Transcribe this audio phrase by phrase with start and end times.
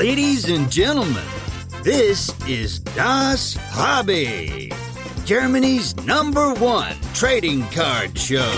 [0.00, 1.28] Ladies and gentlemen,
[1.82, 4.72] this is Das Hobby,
[5.26, 8.50] Germany's number one trading card show.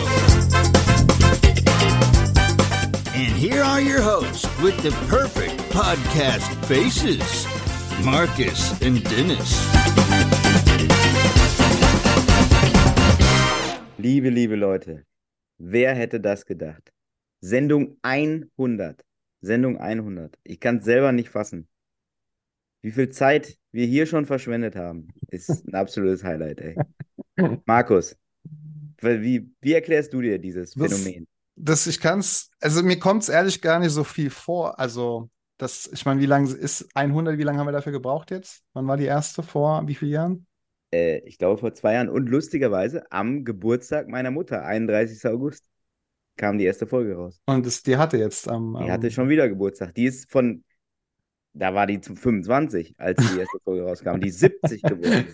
[3.13, 7.45] And here are your hosts with the perfect podcast faces
[8.05, 9.51] Marcus and Dennis.
[13.99, 15.07] Liebe, liebe Leute,
[15.59, 16.93] wer hätte das gedacht?
[17.41, 19.03] Sendung 100.
[19.43, 20.39] Sendung 100.
[20.45, 21.69] Ich kann es selber nicht fassen.
[22.83, 26.77] Wie viel Zeit wir hier schon verschwendet haben, ist ein absolutes Highlight, ey.
[27.67, 28.17] Markus,
[29.01, 31.27] wie, wie erklärst du dir dieses Das- Phänomen?
[31.55, 34.79] Das, ich kann es, also mir kommt es ehrlich gar nicht so viel vor.
[34.81, 38.65] Also, das, ich meine, wie lange ist 100, wie lange haben wir dafür gebraucht jetzt?
[38.73, 39.43] Wann war die erste?
[39.43, 40.47] Vor wie vielen Jahren?
[40.93, 45.29] Äh, ich glaube vor zwei Jahren und lustigerweise am Geburtstag meiner Mutter, 31.
[45.31, 45.69] August,
[46.37, 47.41] kam die erste Folge raus.
[47.47, 48.75] Und das, die hatte jetzt am.
[48.75, 49.95] Die am- hatte schon wieder Geburtstag.
[49.95, 50.65] Die ist von,
[51.53, 54.21] da war die zu 25, als die erste Folge rauskam.
[54.21, 55.27] Die ist 70 geworden.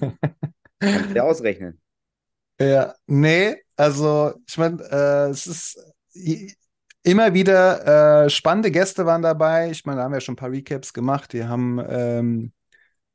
[0.81, 1.81] Kannst du dir ausrechnen.
[2.61, 5.79] Ja, nee, also ich meine, äh, es ist
[7.03, 9.71] immer wieder äh, spannende Gäste waren dabei.
[9.71, 11.33] Ich meine, da haben wir schon ein paar Recaps gemacht.
[11.33, 12.53] Die haben ähm,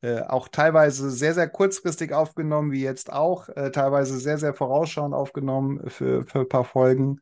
[0.01, 5.13] äh, auch teilweise sehr, sehr kurzfristig aufgenommen, wie jetzt auch, äh, teilweise sehr, sehr vorausschauend
[5.15, 7.19] aufgenommen für, für ein paar Folgen.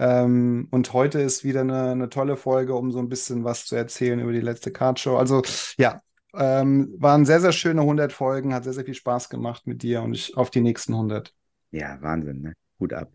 [0.00, 3.76] Ähm, und heute ist wieder eine, eine tolle Folge, um so ein bisschen was zu
[3.76, 5.18] erzählen über die letzte Cardshow.
[5.18, 5.42] Also
[5.76, 6.00] ja,
[6.32, 10.00] ähm, waren sehr, sehr schöne 100 Folgen, hat sehr, sehr viel Spaß gemacht mit dir
[10.00, 11.34] und ich auf die nächsten 100.
[11.70, 12.54] Ja, Wahnsinn, ne?
[12.80, 13.12] Hut ab.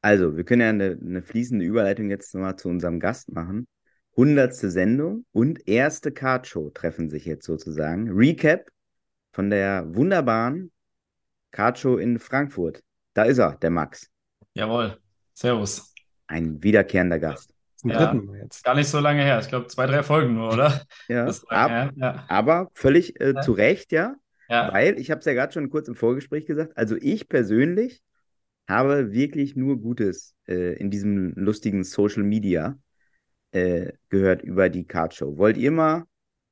[0.00, 3.68] Also, wir können ja eine, eine fließende Überleitung jetzt nochmal zu unserem Gast machen.
[4.16, 8.10] Hundertste Sendung und erste Cardshow treffen sich jetzt sozusagen.
[8.10, 8.70] Recap
[9.32, 10.72] von der wunderbaren
[11.50, 12.82] Cardshow in Frankfurt.
[13.12, 14.10] Da ist er, der Max.
[14.54, 14.98] Jawohl.
[15.34, 15.91] Servus.
[16.26, 17.54] Ein wiederkehrender Gast.
[17.76, 18.06] Zum Ja.
[18.06, 18.64] dritten Mal jetzt.
[18.64, 19.40] Gar nicht so lange her.
[19.40, 20.82] Ich glaube, zwei, drei Folgen nur, oder?
[21.08, 21.92] Ja, ab.
[21.96, 22.24] Ja.
[22.28, 23.40] aber völlig äh, Ja.
[23.40, 24.14] zu Recht, ja.
[24.48, 24.72] Ja.
[24.72, 28.02] Weil, ich habe es ja gerade schon kurz im Vorgespräch gesagt, also ich persönlich
[28.68, 32.76] habe wirklich nur Gutes äh, in diesem lustigen Social Media
[33.52, 35.36] äh, gehört über die Cardshow.
[35.36, 36.04] Wollt ihr mal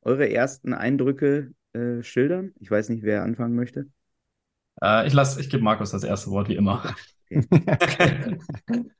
[0.03, 2.53] eure ersten Eindrücke äh, schildern?
[2.59, 3.87] Ich weiß nicht, wer anfangen möchte.
[4.83, 6.95] Äh, ich lass, ich gebe Markus das erste Wort, wie immer.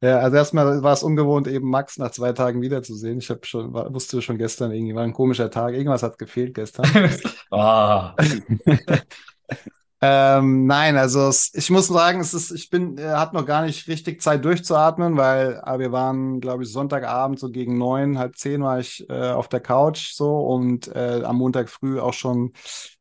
[0.00, 3.18] Ja, also erstmal war es ungewohnt, eben Max nach zwei Tagen wiederzusehen.
[3.18, 5.74] Ich habe schon, war, wusste schon gestern, irgendwie war ein komischer Tag.
[5.74, 6.86] Irgendwas hat gefehlt gestern.
[7.50, 8.14] Ah,
[10.00, 13.62] Ähm, nein, also es, ich muss sagen, es ist, ich bin, äh, hat noch gar
[13.66, 18.36] nicht richtig Zeit durchzuatmen, weil äh, wir waren, glaube ich, Sonntagabend so gegen neun, halb
[18.36, 22.52] zehn war ich äh, auf der Couch so und äh, am Montag früh auch schon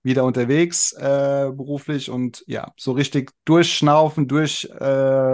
[0.01, 4.83] wieder unterwegs äh, beruflich und ja, so richtig durchschnaufen, durch, äh,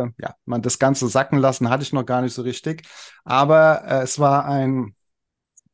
[0.04, 2.84] ja, man das Ganze sacken lassen hatte ich noch gar nicht so richtig,
[3.24, 4.96] aber äh, es war ein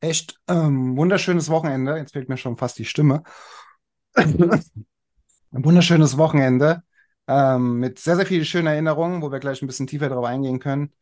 [0.01, 1.97] echt ähm, wunderschönes Wochenende.
[1.97, 3.23] Jetzt fehlt mir schon fast die Stimme.
[5.51, 6.83] Ein wunderschönes Wochenende
[7.27, 10.59] ähm, mit sehr, sehr vielen schönen Erinnerungen, wo wir gleich ein bisschen tiefer drauf eingehen
[10.59, 10.93] können.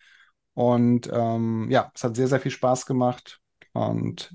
[0.53, 3.39] Und ähm, ja, es hat sehr, sehr viel Spaß gemacht.
[3.73, 4.33] Und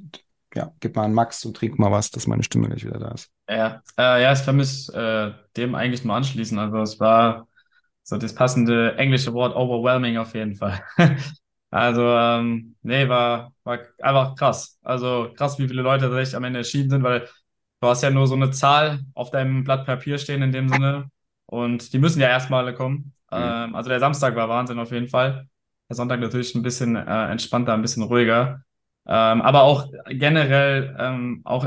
[0.54, 3.12] ja, gib mal an Max und trink mal was, dass meine Stimme gleich wieder da
[3.12, 3.30] ist.
[3.48, 3.82] ja.
[3.98, 6.58] Äh, ja, ich kann äh, dem eigentlich nur anschließen.
[6.58, 7.48] Also es war
[8.02, 10.82] so das passende englische Wort overwhelming auf jeden Fall.
[11.74, 14.78] Also, ähm, nee, war, war einfach krass.
[14.82, 17.26] Also krass, wie viele Leute tatsächlich am Ende erschienen sind, weil
[17.82, 21.10] du hast ja nur so eine Zahl auf deinem Blatt Papier stehen in dem Sinne.
[21.46, 23.12] Und die müssen ja erstmal alle kommen.
[23.30, 23.38] Mhm.
[23.38, 25.48] Ähm, also der Samstag war Wahnsinn auf jeden Fall.
[25.88, 28.62] Der Sonntag natürlich ein bisschen äh, entspannter, ein bisschen ruhiger.
[29.06, 31.66] Ähm, aber auch generell ähm, auch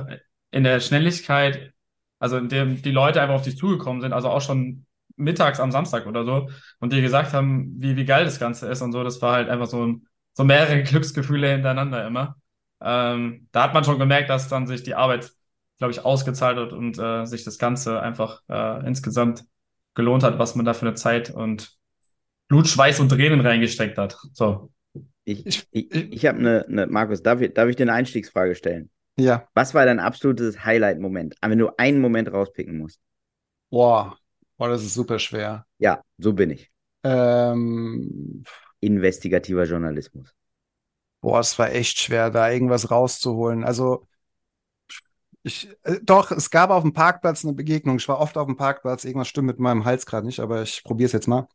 [0.52, 1.74] in der Schnelligkeit,
[2.20, 4.86] also in dem die Leute einfach auf dich zugekommen sind, also auch schon
[5.18, 6.50] mittags am Samstag oder so
[6.80, 9.04] und dir gesagt haben, wie, wie geil das Ganze ist und so.
[9.04, 12.38] Das war halt einfach so, ein, so mehrere Glücksgefühle hintereinander immer.
[12.82, 15.32] Ähm, da hat man schon gemerkt, dass dann sich die Arbeit,
[15.78, 19.46] glaube ich, ausgezahlt hat und äh, sich das Ganze einfach äh, insgesamt
[19.96, 21.78] gelohnt hat, was man da für eine Zeit und
[22.50, 24.18] Blut, Schweiß und Tränen reingesteckt hat.
[24.34, 24.72] So.
[25.24, 28.90] Ich, Ich- ich, habe eine, eine, Markus, darf ich, darf ich dir eine Einstiegsfrage stellen?
[29.18, 31.36] Ja, Was war dein absolutes Highlight-Moment?
[31.42, 33.00] Aber Wenn du einen Moment rauspicken musst.
[33.70, 34.18] boah,
[34.58, 35.66] boah, das ist super schwer.
[35.78, 36.72] Ja, so bin ich.
[37.04, 38.44] Ähm,
[38.80, 40.34] Investigativer Journalismus.
[41.22, 43.64] Boah, es war echt schwer, da irgendwas rauszuholen.
[43.64, 44.08] Also,
[45.46, 47.98] ich, äh, doch, es gab auf dem Parkplatz eine Begegnung.
[47.98, 49.06] Ich war oft auf dem Parkplatz.
[49.06, 51.48] Irgendwas stimmt mit meinem Hals gerade nicht, aber ich probiere es jetzt mal.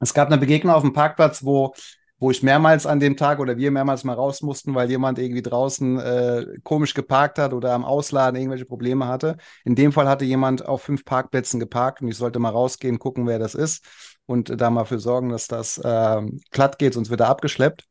[0.00, 1.72] Es gab eine Begegnung auf dem Parkplatz, wo,
[2.18, 5.42] wo ich mehrmals an dem Tag oder wir mehrmals mal raus mussten, weil jemand irgendwie
[5.42, 9.36] draußen äh, komisch geparkt hat oder am Ausladen irgendwelche Probleme hatte.
[9.64, 13.28] In dem Fall hatte jemand auf fünf Parkplätzen geparkt und ich sollte mal rausgehen, gucken,
[13.28, 13.84] wer das ist
[14.26, 17.86] und da mal für sorgen, dass das ähm, glatt geht, sonst wird er abgeschleppt.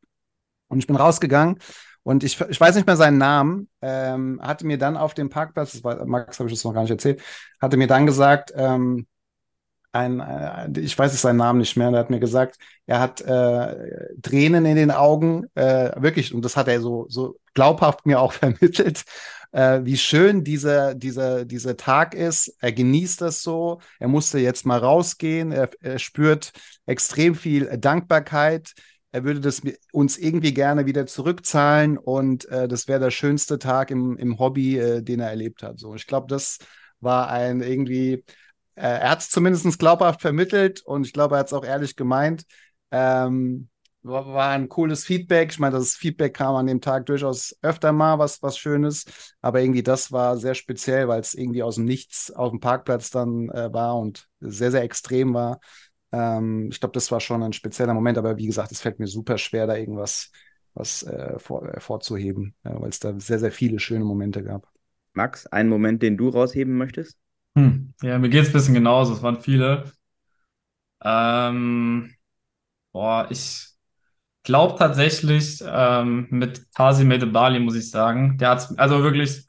[0.68, 1.60] Und ich bin rausgegangen
[2.10, 5.74] Und ich, ich weiß nicht mehr seinen Namen, ähm, hatte mir dann auf dem Parkplatz,
[5.74, 7.22] das war, Max habe ich das noch gar nicht erzählt,
[7.62, 9.06] hatte mir dann gesagt, ähm,
[9.92, 12.58] ein, äh, ich weiß jetzt seinen Namen nicht mehr, der hat mir gesagt,
[12.88, 17.40] er hat äh, Tränen in den Augen, äh, wirklich, und das hat er so, so
[17.54, 19.04] glaubhaft mir auch vermittelt,
[19.52, 22.56] äh, wie schön dieser, dieser, dieser Tag ist.
[22.60, 26.54] Er genießt das so, er musste jetzt mal rausgehen, er, er spürt
[26.88, 28.74] extrem viel Dankbarkeit.
[29.12, 29.62] Er würde das
[29.92, 34.78] uns irgendwie gerne wieder zurückzahlen und äh, das wäre der schönste Tag im, im Hobby,
[34.78, 35.80] äh, den er erlebt hat.
[35.80, 36.60] So, ich glaube, das
[37.00, 38.24] war ein irgendwie
[38.80, 41.96] äh, er hat es zumindest glaubhaft vermittelt und ich glaube, er hat es auch ehrlich
[41.98, 42.46] gemeint.
[42.92, 43.68] Ähm,
[44.04, 45.52] war, war, ein cooles Feedback.
[45.52, 49.04] Ich meine, das Feedback kam an dem Tag durchaus öfter mal, was, was Schönes.
[49.42, 53.10] Aber irgendwie das war sehr speziell, weil es irgendwie aus dem Nichts auf dem Parkplatz
[53.10, 55.60] dann äh, war und sehr, sehr extrem war.
[56.12, 58.18] Ähm, ich glaube, das war schon ein spezieller Moment.
[58.18, 60.32] Aber wie gesagt, es fällt mir super schwer, da irgendwas
[60.74, 64.68] was, äh, vor, äh, vorzuheben, weil es da sehr, sehr viele schöne Momente gab.
[65.14, 67.18] Max, einen Moment, den du rausheben möchtest?
[67.58, 67.94] Hm.
[68.02, 69.14] Ja, mir geht es ein bisschen genauso.
[69.14, 69.92] Es waren viele.
[71.04, 72.14] Ähm,
[72.92, 73.68] boah, ich
[74.44, 78.38] glaube tatsächlich ähm, mit Tasi Bali muss ich sagen.
[78.38, 79.46] Der hat also wirklich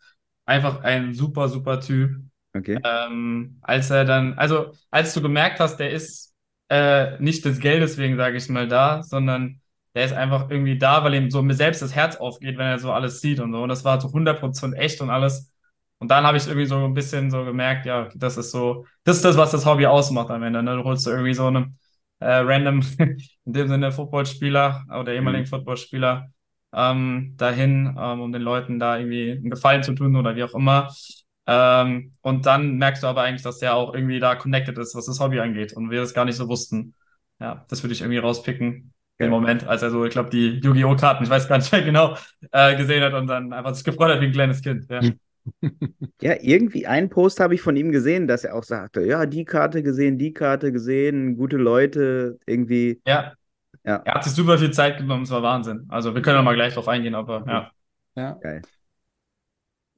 [0.46, 2.16] einfach ein super, super Typ.
[2.54, 2.80] Okay.
[2.82, 6.29] Ähm, als er dann, also als du gemerkt hast, der ist
[6.70, 9.60] äh, nicht des Geldes wegen, sage ich mal, da, sondern
[9.94, 12.78] der ist einfach irgendwie da, weil ihm so mir selbst das Herz aufgeht, wenn er
[12.78, 13.62] so alles sieht und so.
[13.62, 15.52] Und das war so 100% echt und alles.
[15.98, 19.16] Und dann habe ich irgendwie so ein bisschen so gemerkt, ja, das ist so, das
[19.16, 20.62] ist das, was das Hobby ausmacht am Ende.
[20.62, 20.76] Ne?
[20.76, 21.78] Du holst du irgendwie so einen
[22.20, 25.48] äh, random, in dem Sinne Footballspieler oder ehemaligen mhm.
[25.48, 26.28] Footballspieler
[26.72, 30.54] ähm, dahin, ähm, um den Leuten da irgendwie einen Gefallen zu tun oder wie auch
[30.54, 30.88] immer.
[31.52, 35.06] Ähm, und dann merkst du aber eigentlich, dass der auch irgendwie da connected ist, was
[35.06, 36.94] das Hobby angeht und wir das gar nicht so wussten.
[37.40, 38.92] Ja, das würde ich irgendwie rauspicken.
[39.18, 39.26] Ja.
[39.26, 40.94] Im Moment, als er so, ich glaube, die Yu-Gi-Oh!
[40.94, 42.16] Karten, ich weiß gar nicht mehr genau,
[42.52, 44.86] äh, gesehen hat und dann einfach sich gefreut hat wie ein kleines Kind.
[44.88, 45.00] Ja.
[46.20, 49.46] Ja, irgendwie einen Post habe ich von ihm gesehen, dass er auch sagte, ja, die
[49.46, 53.00] Karte gesehen, die Karte gesehen, gute Leute, irgendwie.
[53.06, 53.32] Ja.
[53.84, 54.02] ja.
[54.04, 55.86] Er hat sich super viel Zeit genommen, es war Wahnsinn.
[55.88, 57.70] Also wir können auch mal gleich drauf eingehen, aber ja.
[58.14, 58.32] Ja.
[58.34, 58.62] Geil.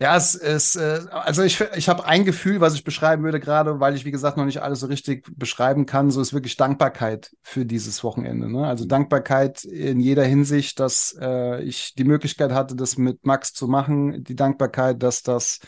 [0.03, 3.79] Ja, es ist, äh, also ich, ich habe ein Gefühl, was ich beschreiben würde, gerade
[3.79, 6.11] weil ich, wie gesagt, noch nicht alles so richtig beschreiben kann.
[6.11, 8.51] So ist wirklich Dankbarkeit für dieses Wochenende.
[8.51, 8.67] Ne?
[8.67, 13.69] Also Dankbarkeit in jeder Hinsicht, dass äh, ich die Möglichkeit hatte, das mit Max zu
[13.69, 14.25] machen.
[14.25, 15.61] Die Dankbarkeit, dass das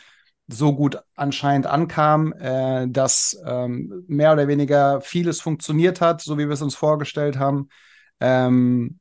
[0.48, 6.48] so gut anscheinend ankam, äh, dass ähm, mehr oder weniger vieles funktioniert hat, so wie
[6.48, 7.68] wir es uns vorgestellt haben.
[8.18, 8.98] Ähm,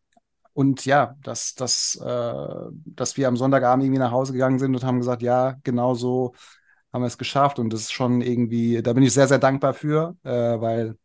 [0.54, 4.84] und ja, dass, dass, äh, dass wir am Sonntagabend irgendwie nach Hause gegangen sind und
[4.84, 6.34] haben gesagt, ja, genau so
[6.92, 7.58] haben wir es geschafft.
[7.60, 10.96] Und das ist schon irgendwie, da bin ich sehr, sehr dankbar für, äh, weil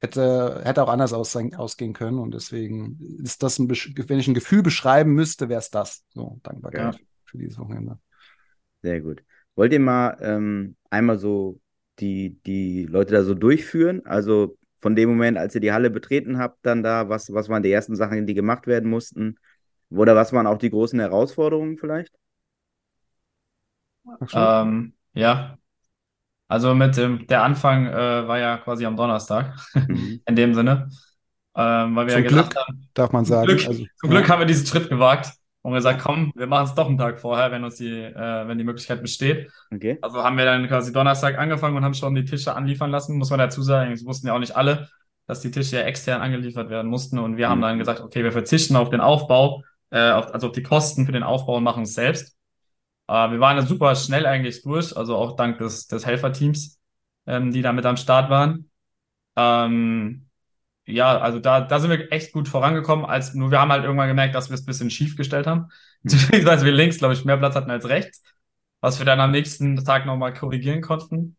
[0.00, 2.18] hätte, hätte auch anders aus, ausgehen können.
[2.18, 6.04] Und deswegen ist das ein, wenn ich ein Gefühl beschreiben müsste, wäre es das.
[6.14, 7.00] So, Dankbarkeit ja.
[7.26, 7.98] für dieses Wochenende.
[8.82, 9.22] Sehr gut.
[9.56, 11.60] Wollt ihr mal ähm, einmal so
[11.98, 14.04] die, die Leute da so durchführen?
[14.06, 17.62] Also von dem Moment, als ihr die Halle betreten habt, dann da, was, was waren
[17.62, 19.38] die ersten Sachen, die gemacht werden mussten?
[19.90, 22.12] Oder was waren auch die großen Herausforderungen vielleicht?
[24.32, 25.58] Ähm, ja,
[26.48, 30.20] also mit dem, der Anfang äh, war ja quasi am Donnerstag, mhm.
[30.26, 30.88] in dem Sinne.
[31.56, 33.46] Ähm, weil wir zum ja Glück, haben, darf man sagen.
[33.46, 35.32] Glück, also, zum Glück haben wir diesen Schritt gewagt
[35.66, 38.56] und gesagt, komm, wir machen es doch einen Tag vorher, wenn uns die, äh, wenn
[38.56, 39.50] die Möglichkeit besteht.
[39.74, 39.98] Okay.
[40.00, 43.30] Also haben wir dann quasi Donnerstag angefangen und haben schon die Tische anliefern lassen, muss
[43.30, 43.90] man dazu sagen.
[43.90, 44.88] Das wussten ja auch nicht alle,
[45.26, 47.18] dass die Tische ja extern angeliefert werden mussten.
[47.18, 47.50] Und wir mhm.
[47.50, 51.04] haben dann gesagt, okay, wir verzichten auf den Aufbau, äh, auf, also auf die Kosten
[51.04, 52.36] für den Aufbau und machen es selbst.
[53.08, 56.78] Äh, wir waren dann super schnell eigentlich durch, also auch dank des, des Helferteams,
[57.26, 58.70] ähm, die da mit am Start waren.
[59.34, 60.25] Ähm,
[60.86, 64.08] ja, also da, da sind wir echt gut vorangekommen, als nur wir haben halt irgendwann
[64.08, 65.68] gemerkt, dass wir es ein bisschen schief gestellt haben.
[66.02, 68.22] Beziehungsweise wir links, glaube ich, mehr Platz hatten als rechts,
[68.80, 71.36] was wir dann am nächsten Tag nochmal korrigieren konnten.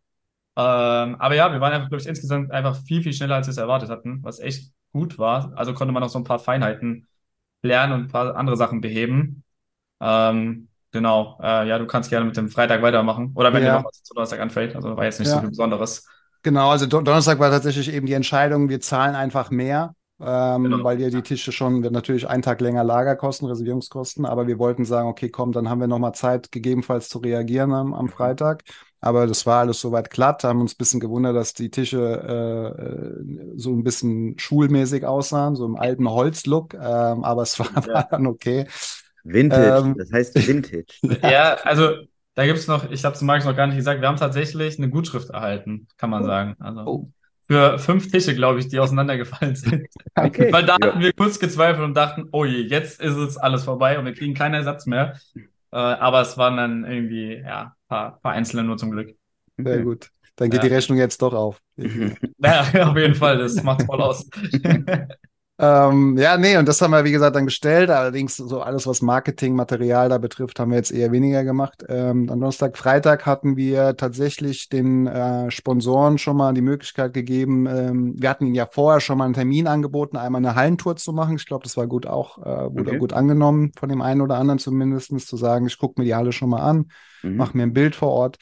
[0.58, 3.52] Ähm, aber ja, wir waren einfach, glaube ich, insgesamt einfach viel, viel schneller, als wir
[3.52, 5.54] es erwartet hatten, was echt gut war.
[5.56, 7.08] Also konnte man auch so ein paar Feinheiten
[7.62, 9.44] lernen und ein paar andere Sachen beheben.
[10.02, 13.32] Ähm, genau, äh, ja, du kannst gerne mit dem Freitag weitermachen.
[13.36, 13.74] Oder wenn ja.
[13.74, 14.76] dir noch was zu Donnerstag anfällt.
[14.76, 15.36] Also war jetzt nicht ja.
[15.36, 16.08] so viel Besonderes.
[16.48, 20.82] Genau, also Donnerstag war tatsächlich eben die Entscheidung, wir zahlen einfach mehr, ähm, genau.
[20.82, 25.10] weil wir die Tische schon natürlich einen Tag länger Lagerkosten, Reservierungskosten, aber wir wollten sagen,
[25.10, 28.64] okay, komm, dann haben wir nochmal Zeit, gegebenenfalls zu reagieren am, am Freitag.
[29.02, 32.82] Aber das war alles soweit glatt, haben uns ein bisschen gewundert, dass die Tische äh,
[32.82, 37.94] äh, so ein bisschen schulmäßig aussahen, so im alten Holzlook, ähm, aber es war, ja.
[37.94, 38.68] war dann okay.
[39.26, 40.94] Vintage, ähm, das heißt Vintage.
[41.24, 41.90] ja, also
[42.38, 44.78] da gibt es noch, ich habe es Markus noch gar nicht gesagt, wir haben tatsächlich
[44.78, 46.28] eine Gutschrift erhalten, kann man oh.
[46.28, 46.56] sagen.
[46.60, 47.10] Also oh.
[47.48, 49.88] für fünf Tische, glaube ich, die auseinandergefallen sind.
[50.16, 50.54] Okay.
[50.54, 50.88] Weil da Ja.
[50.90, 54.14] hatten wir kurz gezweifelt und dachten, oh je, jetzt ist es alles vorbei und wir
[54.14, 55.18] kriegen keinen Ersatz mehr.
[55.72, 59.16] Äh, aber es waren dann irgendwie, ja, paar, paar Einzelne nur zum Glück.
[59.58, 60.10] Sehr gut.
[60.36, 60.70] Dann geht Ja.
[60.70, 61.60] die Rechnung jetzt doch auf.
[62.40, 64.30] Ja, auf jeden Fall, das macht voll aus.
[65.60, 67.90] Ähm, ja, nee, und das haben wir, wie gesagt, dann gestellt.
[67.90, 71.84] Allerdings so alles, was Marketingmaterial da betrifft, haben wir jetzt eher weniger gemacht.
[71.90, 77.66] Ähm, am Donnerstag, Freitag hatten wir tatsächlich den äh, Sponsoren schon mal die Möglichkeit gegeben.
[77.66, 81.12] Ähm, wir hatten ihnen ja vorher schon mal einen Termin angeboten, einmal eine Hallentour zu
[81.12, 81.38] machen.
[81.38, 82.96] Ich glaube, das war gut auch, äh, wurde Okay.
[82.96, 86.34] gut angenommen von dem einen oder anderen zumindestens zu sagen, ich gucke mir die Halle
[86.34, 86.86] schon mal an
[87.24, 87.40] Mhm.
[87.40, 88.38] mach mir ein Bild vor Ort.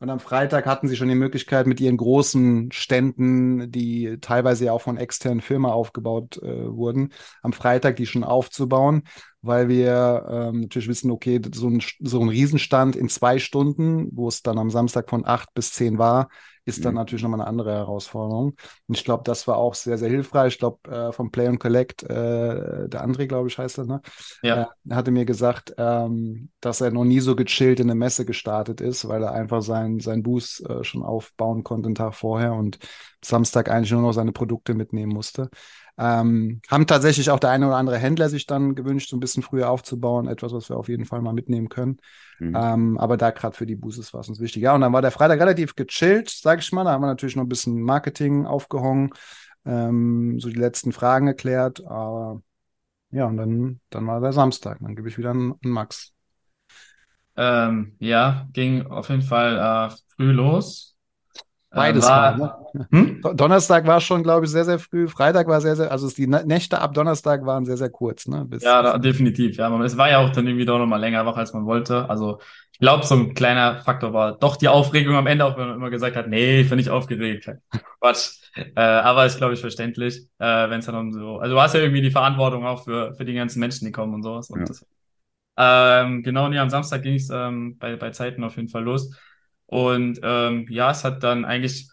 [0.00, 4.72] Und am Freitag hatten sie schon die Möglichkeit, mit ihren großen Ständen, die teilweise ja
[4.72, 9.02] auch von externen Firmen aufgebaut äh, wurden, am Freitag die schon aufzubauen,
[9.42, 14.26] weil wir ähm, natürlich wissen, okay, so ein, so ein Riesenstand in zwei Stunden, wo
[14.28, 16.30] es dann am Samstag von acht bis zehn war,
[16.70, 16.96] ist dann Mhm.
[16.96, 18.56] natürlich nochmal eine andere Herausforderung.
[18.88, 20.54] Und ich glaube, das war auch sehr, sehr hilfreich.
[20.54, 24.02] Ich glaube, äh, vom Play and Collect, äh, der André, glaube ich, heißt er, ne?
[24.42, 24.64] Ja.
[24.88, 28.80] Äh, hatte mir gesagt, ähm, dass er noch nie so gechillt in eine Messe gestartet
[28.80, 32.78] ist, weil er einfach sein, sein Boost äh, schon aufbauen konnte den Tag vorher und
[33.24, 35.50] Samstag eigentlich nur noch seine Produkte mitnehmen musste.
[35.98, 39.42] Ähm, haben tatsächlich auch der eine oder andere Händler sich dann gewünscht, so ein bisschen
[39.42, 41.98] früher aufzubauen, etwas, was wir auf jeden Fall mal mitnehmen können.
[42.38, 42.56] Mhm.
[42.56, 44.62] Ähm, aber da gerade für die Boosters war es uns wichtig.
[44.62, 46.84] Ja, und dann war der Freitag relativ gechillt, sage ich mal.
[46.84, 49.10] Da haben wir natürlich noch ein bisschen Marketing aufgehangen,
[49.66, 51.84] ähm, so die letzten Fragen geklärt.
[51.86, 52.40] Aber
[53.10, 54.78] ja, und dann, dann war der Samstag.
[54.80, 56.14] Dann gebe ich wieder an, an Max.
[57.36, 60.89] Ähm, ja, ging auf jeden Fall äh, früh los.
[61.72, 62.36] Äh, Beides war, war,
[62.72, 62.88] ne?
[62.92, 63.20] hm?
[63.22, 65.08] Do- Donnerstag war schon, glaube ich, sehr, sehr früh.
[65.08, 68.44] Freitag war sehr, sehr, also die Nä- Nächte ab Donnerstag waren sehr, sehr kurz, ne?
[68.44, 69.56] Bis, Ja, da, definitiv.
[69.56, 72.08] Ja, es war ja auch dann irgendwie doch noch mal länger wach, als man wollte.
[72.10, 72.40] Also
[72.72, 75.76] ich glaube, so ein kleiner Faktor war doch die Aufregung am Ende, auch wenn man
[75.76, 77.50] immer gesagt hat, nee, ich bin nicht aufgeregt.
[78.00, 78.32] Quatsch.
[78.54, 81.38] Äh, aber ist, glaube ich, verständlich, äh, wenn es dann um so.
[81.38, 84.12] Also du hast ja irgendwie die Verantwortung auch für, für die ganzen Menschen, die kommen
[84.14, 84.50] und sowas.
[84.50, 84.66] Und Ja.
[84.68, 84.84] das,
[85.56, 89.10] ähm, genau, nee, am Samstag ging es ähm, bei, bei Zeiten auf jeden Fall los.
[89.70, 91.88] Und ähm, ja, es hat dann eigentlich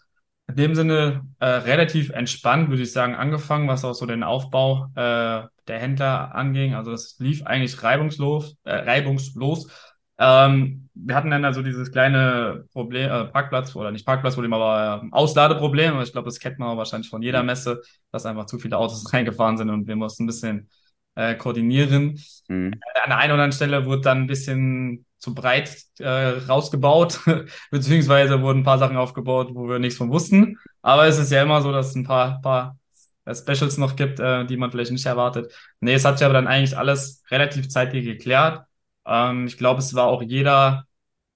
[0.48, 4.86] in dem Sinne äh, relativ entspannt, würde ich sagen, angefangen, was auch so den Aufbau
[4.96, 6.74] äh, der Händler anging.
[6.74, 9.70] Also es lief eigentlich reibungslos, äh, reibungslos.
[10.18, 15.08] Ähm, wir hatten dann also dieses kleine Problem, äh, Parkplatz oder nicht Parkplatzproblem, aber äh,
[15.12, 15.92] Ausladeproblem.
[15.92, 17.80] Aber ich glaube, das kennt man auch wahrscheinlich von jeder Messe,
[18.10, 20.68] dass einfach zu viele Autos reingefahren sind und wir mussten ein bisschen
[21.14, 22.18] äh, koordinieren.
[22.48, 22.72] Mhm.
[23.04, 27.20] An der einen oder anderen Stelle wurde dann ein bisschen zu breit äh, rausgebaut,
[27.70, 30.58] beziehungsweise wurden ein paar Sachen aufgebaut, wo wir nichts von wussten.
[30.82, 32.78] Aber es ist ja immer so, dass es ein paar, paar
[33.24, 35.52] äh, Specials noch gibt, äh, die man vielleicht nicht erwartet.
[35.80, 38.64] Nee, es hat sich aber dann eigentlich alles relativ zeitig geklärt.
[39.06, 40.84] Ähm, ich glaube, es war auch jeder,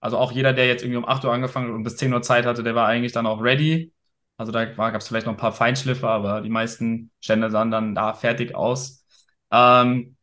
[0.01, 2.23] also auch jeder, der jetzt irgendwie um 8 Uhr angefangen hat und bis 10 Uhr
[2.23, 3.93] Zeit hatte, der war eigentlich dann auch ready.
[4.37, 7.95] Also da gab es vielleicht noch ein paar Feinschliffe, aber die meisten Stände sahen dann
[7.95, 9.05] da fertig aus.
[9.53, 10.17] Ähm,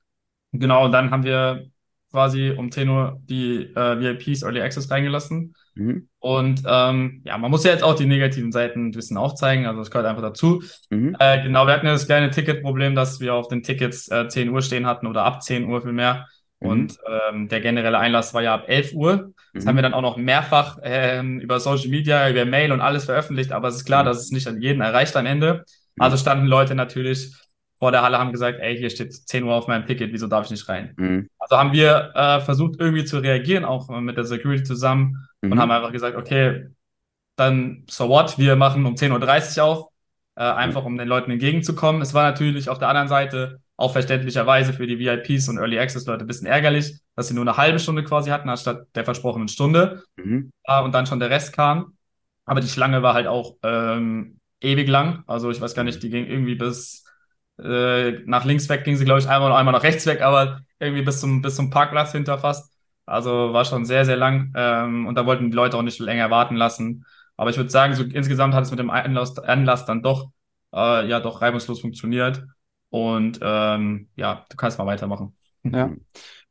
[0.52, 1.72] genau, und dann haben wir
[2.12, 5.54] quasi um 10 Uhr die äh, VIPs Early Access reingelassen.
[5.76, 6.08] Mhm.
[6.20, 9.80] Und ähm, ja, man muss ja jetzt auch die negativen Seiten ein bisschen aufzeigen, also
[9.80, 10.62] das gehört einfach dazu.
[10.90, 11.16] Mhm.
[11.20, 14.50] Äh, genau, wir hatten ja das kleine Ticketproblem, dass wir auf den Tickets äh, 10
[14.50, 16.28] Uhr stehen hatten oder ab 10 Uhr vielmehr.
[16.60, 16.68] Mhm.
[16.70, 16.98] Und
[17.32, 19.32] ähm, der generelle Einlass war ja ab 11 Uhr.
[19.54, 19.70] Das Mhm.
[19.70, 23.52] haben wir dann auch noch mehrfach ähm, über Social Media, über Mail und alles veröffentlicht,
[23.52, 24.08] aber es ist klar, Mhm.
[24.08, 25.64] dass es nicht an jeden erreicht am Ende.
[25.96, 26.04] Mhm.
[26.04, 27.34] Also standen Leute natürlich
[27.80, 30.46] vor der Halle, haben gesagt, ey, hier steht 10 Uhr auf meinem Ticket, wieso darf
[30.46, 30.94] ich nicht rein?
[30.98, 31.30] Mhm.
[31.40, 35.60] Also haben wir äh, versucht irgendwie zu reagieren, auch mit der Security zusammen und Mhm.
[35.60, 36.68] haben einfach gesagt, okay,
[37.36, 39.88] dann so what, wir machen um 10.30 Uhr auf,
[40.36, 42.02] äh, einfach um den Leuten entgegenzukommen.
[42.02, 46.06] Es war natürlich auf der anderen Seite auch verständlicherweise für die VIPs und Early Access
[46.06, 49.48] Leute ein bisschen ärgerlich, dass sie nur eine halbe Stunde quasi hatten, anstatt der versprochenen
[49.48, 50.52] Stunde Mhm.
[50.66, 51.94] äh, und dann schon der Rest kam.
[52.46, 55.24] Aber die Schlange war halt auch ähm, ewig lang.
[55.28, 57.06] Also ich weiß gar nicht, die ging irgendwie bis
[57.64, 60.62] äh, nach links weg ging sie, glaube ich, einmal und einmal nach rechts weg, aber
[60.80, 62.72] irgendwie bis zum, bis zum Parkplatz hinter fast.
[63.06, 64.54] Also war schon sehr, sehr lang.
[64.56, 67.06] Ähm, und da wollten die Leute auch nicht länger warten lassen.
[67.38, 70.30] Aber ich würde sagen, so insgesamt hat es mit dem Anlass, Anlass dann doch,
[70.74, 72.44] äh, ja, doch reibungslos funktioniert.
[72.90, 75.36] Und ähm, ja, du kannst mal weitermachen.
[75.64, 75.92] Ja.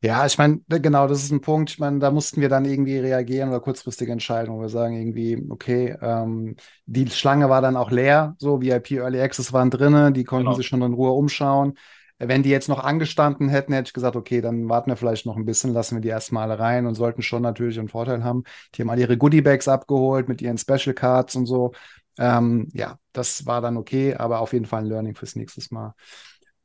[0.03, 1.71] Ja, ich meine, genau, das ist ein Punkt.
[1.71, 5.45] Ich meine, da mussten wir dann irgendwie reagieren oder kurzfristig entscheiden, wo wir sagen irgendwie,
[5.51, 10.23] okay, ähm, die Schlange war dann auch leer, so VIP Early Access waren drinnen, die
[10.25, 10.57] konnten Genau.
[10.57, 11.75] sich schon in Ruhe umschauen.
[12.21, 15.37] Wenn die jetzt noch angestanden hätten, hätte ich gesagt, okay, dann warten wir vielleicht noch
[15.37, 18.45] ein bisschen, lassen wir die erstmal rein und sollten schon natürlich einen Vorteil haben.
[18.75, 21.73] Die haben alle ihre Goodie-Bags abgeholt mit ihren Special Cards und so.
[22.19, 25.95] Ähm, ja, das war dann okay, aber auf jeden Fall ein Learning fürs nächste Mal.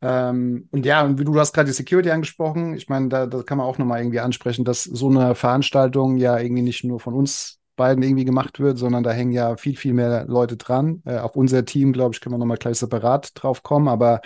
[0.03, 2.75] Ähm, und ja, und wie du, hast gerade die Security angesprochen.
[2.75, 6.37] Ich meine, da, da kann man auch nochmal irgendwie ansprechen, dass so eine Veranstaltung ja
[6.37, 9.93] irgendwie nicht nur von uns beiden irgendwie gemacht wird, sondern da hängen ja viel, viel
[9.93, 11.01] mehr Leute dran.
[11.05, 14.19] Äh, auf unser Team, glaube ich, können wir nochmal gleich separat drauf kommen, aber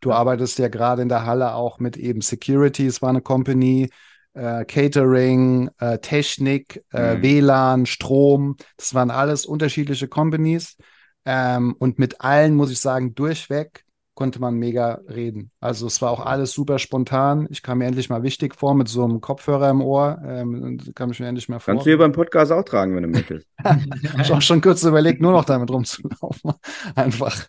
[0.00, 3.90] du arbeitest ja gerade in der Halle auch mit eben Security, es war eine Company,
[4.34, 7.22] äh, Catering, äh, Technik, äh, Mhm.
[7.22, 8.56] WLAN, Strom.
[8.76, 10.76] Das waren alles unterschiedliche Companies.
[11.24, 13.83] Ähm, und mit allen, muss ich sagen, durchweg
[14.14, 15.50] konnte man mega reden.
[15.60, 17.46] Also es war auch alles super spontan.
[17.50, 20.20] Ich kam mir endlich mal wichtig vor mit so einem Kopfhörer im Ohr.
[20.24, 21.74] Ähm, kam ich mir endlich mal vor.
[21.74, 23.46] Kannst du hier beim Podcast auch tragen, wenn du möchtest.
[24.04, 26.52] Ich habe auch schon kurz überlegt, nur noch damit rumzulaufen.
[26.94, 27.46] Einfach.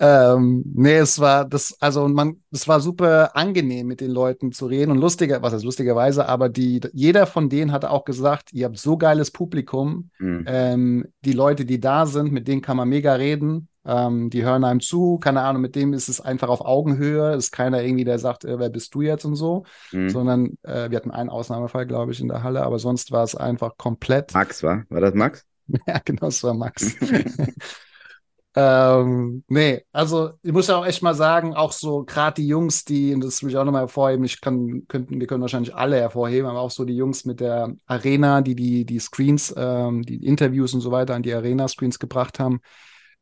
[0.00, 4.50] Ähm, nee, es war das, also und man, es war super angenehm, mit den Leuten
[4.50, 8.52] zu reden und lustiger, was heißt lustigerweise, aber die, jeder von denen hatte auch gesagt,
[8.52, 10.44] ihr habt so geiles Publikum, Mhm.
[10.48, 14.64] ähm, die Leute, die da sind, mit denen kann man mega reden, ähm, die hören
[14.64, 18.18] einem zu, keine Ahnung, mit dem ist es einfach auf Augenhöhe, ist keiner irgendwie, der
[18.18, 20.08] sagt, äh, wer bist du jetzt und so, Mhm.
[20.08, 23.34] sondern äh, wir hatten einen Ausnahmefall, glaube ich, in der Halle, aber sonst war es
[23.34, 24.34] einfach komplett.
[24.34, 24.84] Max, war?
[24.88, 25.44] War das Max?
[25.86, 26.94] Ja, genau, das war Max.
[28.56, 32.84] ähm, nee, also ich muss ja auch echt mal sagen, auch so gerade die Jungs,
[32.84, 35.96] die, und das will ich auch nochmal hervorheben, ich kann, könnten, wir können wahrscheinlich alle
[35.96, 40.24] hervorheben, aber auch so die Jungs mit der Arena, die die, die Screens, ähm, die
[40.24, 42.60] Interviews und so weiter an die Arena-Screens gebracht haben,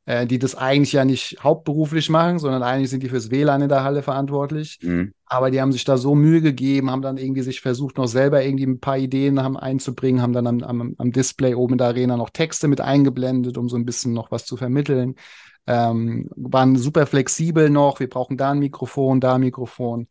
[0.05, 3.69] äh, die das eigentlich ja nicht hauptberuflich machen, sondern eigentlich sind die fürs WLAN in
[3.69, 4.79] der Halle verantwortlich.
[4.83, 5.13] Mhm.
[5.27, 8.45] Aber die haben sich da so Mühe gegeben, haben dann irgendwie sich versucht, noch selber
[8.45, 11.87] irgendwie ein paar Ideen haben einzubringen, haben dann am, am, am Display oben in der
[11.89, 15.15] Arena noch Texte mit eingeblendet, um so ein bisschen noch was zu vermitteln.
[15.67, 18.01] Ähm, waren super flexibel noch.
[18.01, 20.09] Wir brauchen da ein Mikrofon, da ein Mikrofon.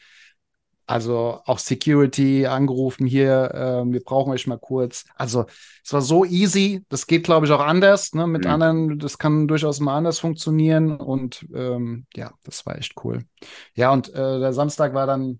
[0.91, 5.05] Also auch Security angerufen hier, ähm, wir brauchen euch mal kurz.
[5.15, 5.45] Also
[5.83, 6.83] es war so easy.
[6.89, 8.13] Das geht, glaube ich, auch anders.
[8.13, 8.27] Ne?
[8.27, 8.49] Mit Mhm.
[8.51, 10.97] anderen, das kann durchaus mal anders funktionieren.
[10.97, 13.23] Und ähm, ja, das war echt cool.
[13.75, 15.39] Ja, und äh, der Samstag war dann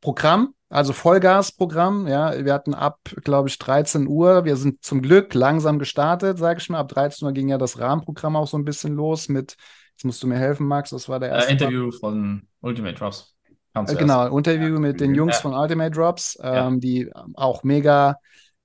[0.00, 2.06] Programm, also Vollgasprogramm.
[2.06, 4.44] Ja, wir hatten ab, glaube ich, 13 Uhr.
[4.44, 6.78] Wir sind zum Glück langsam gestartet, sage ich mal.
[6.78, 9.56] Ab 13 Uhr ging ja das Rahmenprogramm auch so ein bisschen los mit,
[9.92, 11.50] jetzt musst du mir helfen, Max, das war der erste.
[11.50, 13.35] Äh, Interview von Ultimate Drops.
[13.76, 13.96] Kam Äh.
[13.96, 15.14] Genau, Interview mit den.
[15.14, 15.42] Jungs Ja.
[15.42, 16.66] von Ultimate Drops, Ja.
[16.66, 18.18] ähm, die auch mega,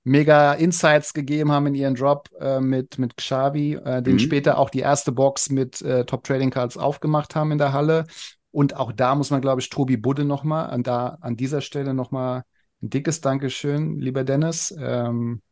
[0.04, 4.18] mega Insights gegeben haben in ihren Drop äh, mit, mit Xavi, äh, den Mhm.
[4.18, 8.06] später auch die erste Box mit äh, Top Trading Cards aufgemacht haben in der Halle.
[8.52, 11.92] Und auch da muss man, glaube ich, Tobi Budde nochmal, an, da, an dieser Stelle
[11.92, 12.42] nochmal
[12.82, 15.42] ein dickes Dankeschön, lieber Dennis, ähm,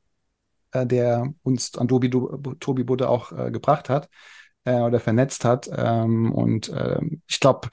[0.72, 4.08] äh, der uns an Tobi, Tobi Budde auch äh, gebracht hat
[4.66, 5.70] oder vernetzt hat.
[5.74, 7.70] Ähm, und ähm, ich glaube,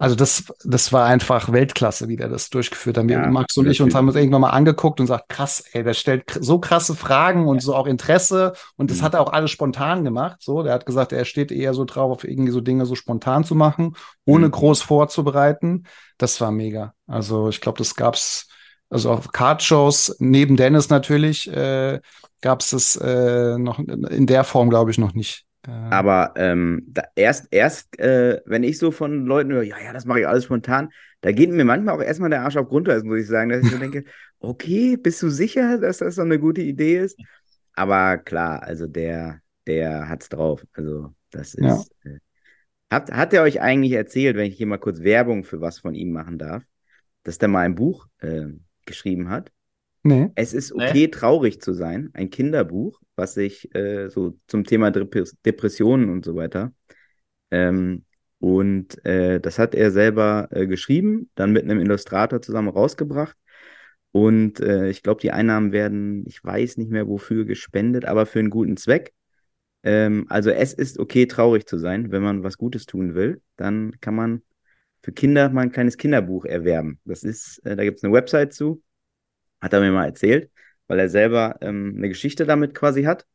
[0.00, 3.10] also das, das war einfach Weltklasse, wie der das durchgeführt hat.
[3.10, 5.94] Ja, Max und ich uns haben uns irgendwann mal angeguckt und sagt, krass, ey, der
[5.94, 8.52] stellt so krasse Fragen und so auch Interesse.
[8.76, 9.02] Und das Mhm.
[9.02, 10.36] hat er auch alles spontan gemacht.
[10.40, 13.42] So, der hat gesagt, er steht eher so drauf, auf irgendwie so Dinge so spontan
[13.42, 14.52] zu machen, ohne Mhm.
[14.52, 15.84] groß vorzubereiten.
[16.16, 16.94] Das war mega.
[17.08, 18.46] Also ich glaube, das gab's
[18.90, 22.00] also auf Card-Shows, neben Dennis natürlich, äh,
[22.40, 25.44] gab es das äh, noch in der Form, glaube ich, noch nicht.
[25.68, 29.92] Äh, Aber ähm, da erst, erst äh, wenn ich so von Leuten höre, ja, ja,
[29.92, 33.02] das mache ich alles spontan, da geht mir manchmal auch erstmal der Arsch auf Grundeis,
[33.04, 34.04] muss ich sagen, dass ich so denke,
[34.40, 37.18] okay, bist du sicher, dass das so eine gute Idee ist?
[37.74, 40.64] Aber klar, also der, der hat's drauf.
[40.72, 41.92] Also das ist.
[42.04, 42.10] Ja.
[42.10, 42.18] Äh,
[42.90, 45.94] hat, hat er euch eigentlich erzählt, wenn ich hier mal kurz Werbung für was von
[45.94, 46.64] ihm machen darf,
[47.22, 48.46] dass der mal ein Buch äh,
[48.86, 49.52] geschrieben hat?
[50.08, 50.30] Nee.
[50.34, 50.88] Es ist Nee.
[50.88, 52.10] okay, traurig zu sein.
[52.14, 56.72] Ein Kinderbuch, was sich äh, so zum Thema Depres- Depressionen und so weiter.
[57.50, 58.04] Ähm,
[58.40, 63.36] und äh, das hat er selber äh, geschrieben, dann mit einem Illustrator zusammen rausgebracht.
[64.12, 68.38] Und äh, ich glaube, die Einnahmen werden, ich weiß nicht mehr wofür, gespendet, aber für
[68.38, 69.12] einen guten Zweck.
[69.82, 72.10] Ähm, also es ist okay, traurig zu sein.
[72.10, 74.42] Wenn man was Gutes tun will, dann kann man
[75.02, 76.98] für Kinder mal ein kleines Kinderbuch erwerben.
[77.04, 78.82] Das ist, äh, da gibt es eine Website zu,
[79.60, 80.50] hat er mir mal erzählt,
[80.86, 83.26] weil er selber ähm, eine Geschichte damit quasi hat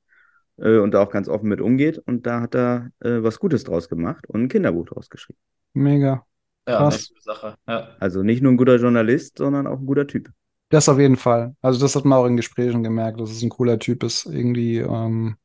[0.57, 1.99] äh, und da auch ganz offen mit umgeht.
[1.99, 5.39] Und da hat er äh, was Gutes draus gemacht und ein Kinderbuch draus geschrieben.
[5.73, 6.25] Mega.
[6.67, 6.95] Ja, Krass.
[6.95, 7.55] eine gute Sache.
[7.67, 7.97] Ja.
[7.99, 10.31] Also nicht nur ein guter Journalist, sondern auch ein guter Typ.
[10.69, 11.55] Das auf jeden Fall.
[11.61, 14.25] Also das hat man auch in Gesprächen gemerkt, dass es ein cooler Typ ist.
[14.25, 15.37] Irgendwie ähm,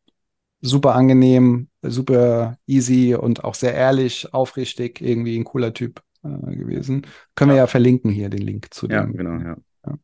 [0.61, 5.01] super angenehm, super easy und auch sehr ehrlich, aufrichtig.
[5.03, 7.07] Irgendwie ein cooler Typ äh, gewesen.
[7.37, 9.13] Können wir ja verlinken hier, den Link zu Ja, dem.
[9.13, 9.57] genau, ja.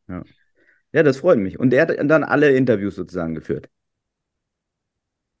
[0.07, 0.23] Ja.
[0.95, 1.03] Ja.
[1.03, 1.59] das freut mich.
[1.59, 3.69] Und er hat dann alle Interviews sozusagen geführt.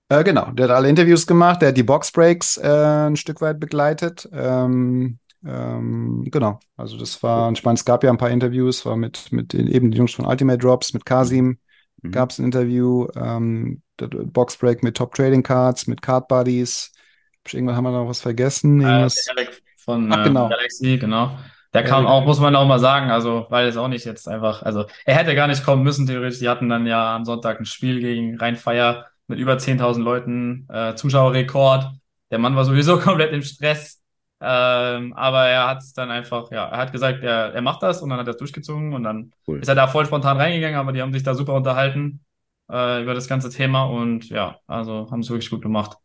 [0.09, 3.59] Äh, genau, der hat alle Interviews gemacht, der hat die Boxbreaks äh, ein Stück weit
[3.59, 4.29] begleitet.
[4.31, 8.97] Ähm, ähm, genau, also das war, ich meine, es gab ja ein paar Interviews, war
[8.97, 11.57] mit, mit den, eben den Jungs von Ultimate Drops, mit Kasim
[12.05, 12.11] Mhm.
[12.11, 16.91] gab es ein Interview, ähm, der Boxbreak mit Top Trading Cards, mit Card Buddies.
[16.93, 18.81] Hab ich irgendwann haben wir noch was vergessen?
[18.81, 20.49] Äh, der Alec von Ach, äh, genau.
[20.49, 21.37] Galaxy, genau.
[21.75, 24.63] Der kam auch, muss man auch mal sagen, also, weil es auch nicht jetzt einfach,
[24.63, 26.39] also, er hätte gar nicht kommen müssen, theoretisch.
[26.39, 30.95] Die hatten dann ja am Sonntag ein Spiel gegen Rhein-Feier mit über 10.000 Leuten, äh,
[30.95, 31.91] Zuschauerrekord.
[32.31, 34.01] Der Mann war sowieso komplett im Stress.
[34.41, 38.01] Ähm, aber er hat es dann einfach, ja, er hat gesagt, er, er macht das
[38.01, 39.59] und dann hat er es durchgezogen und dann Cool.
[39.59, 42.23] ist er da voll spontan reingegangen, aber die haben sich da super unterhalten,
[42.69, 45.97] äh, über das ganze Thema und ja, also haben es wirklich gut gemacht.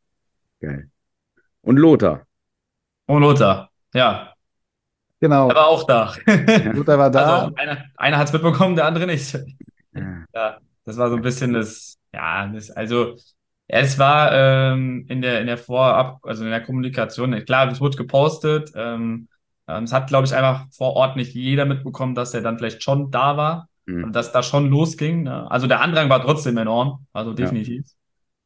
[0.61, 0.91] Geil.
[1.63, 2.27] Und Lothar.
[3.07, 4.30] Und Lothar, ja,
[5.21, 5.49] Genau.
[5.51, 6.13] er war auch da.
[6.73, 7.39] Luther war da.
[7.43, 9.35] Also einer, einer hat es mitbekommen, der andere nicht.
[9.95, 10.25] Ja.
[10.35, 13.17] Ja, das war so ein bisschen das, ja, das, also
[13.69, 17.97] es war ähm, in der in der Vorab, also in der Kommunikation, klar, es wurde
[17.97, 18.73] gepostet.
[18.75, 19.29] Ähm,
[19.69, 22.83] ähm, es hat, glaube ich, einfach vor Ort nicht jeder mitbekommen, dass er dann vielleicht
[22.83, 24.05] schon da war Mhm.
[24.05, 25.23] und dass da schon losging.
[25.23, 25.51] Ne?
[25.51, 27.87] Also der Andrang war trotzdem enorm, also definitiv,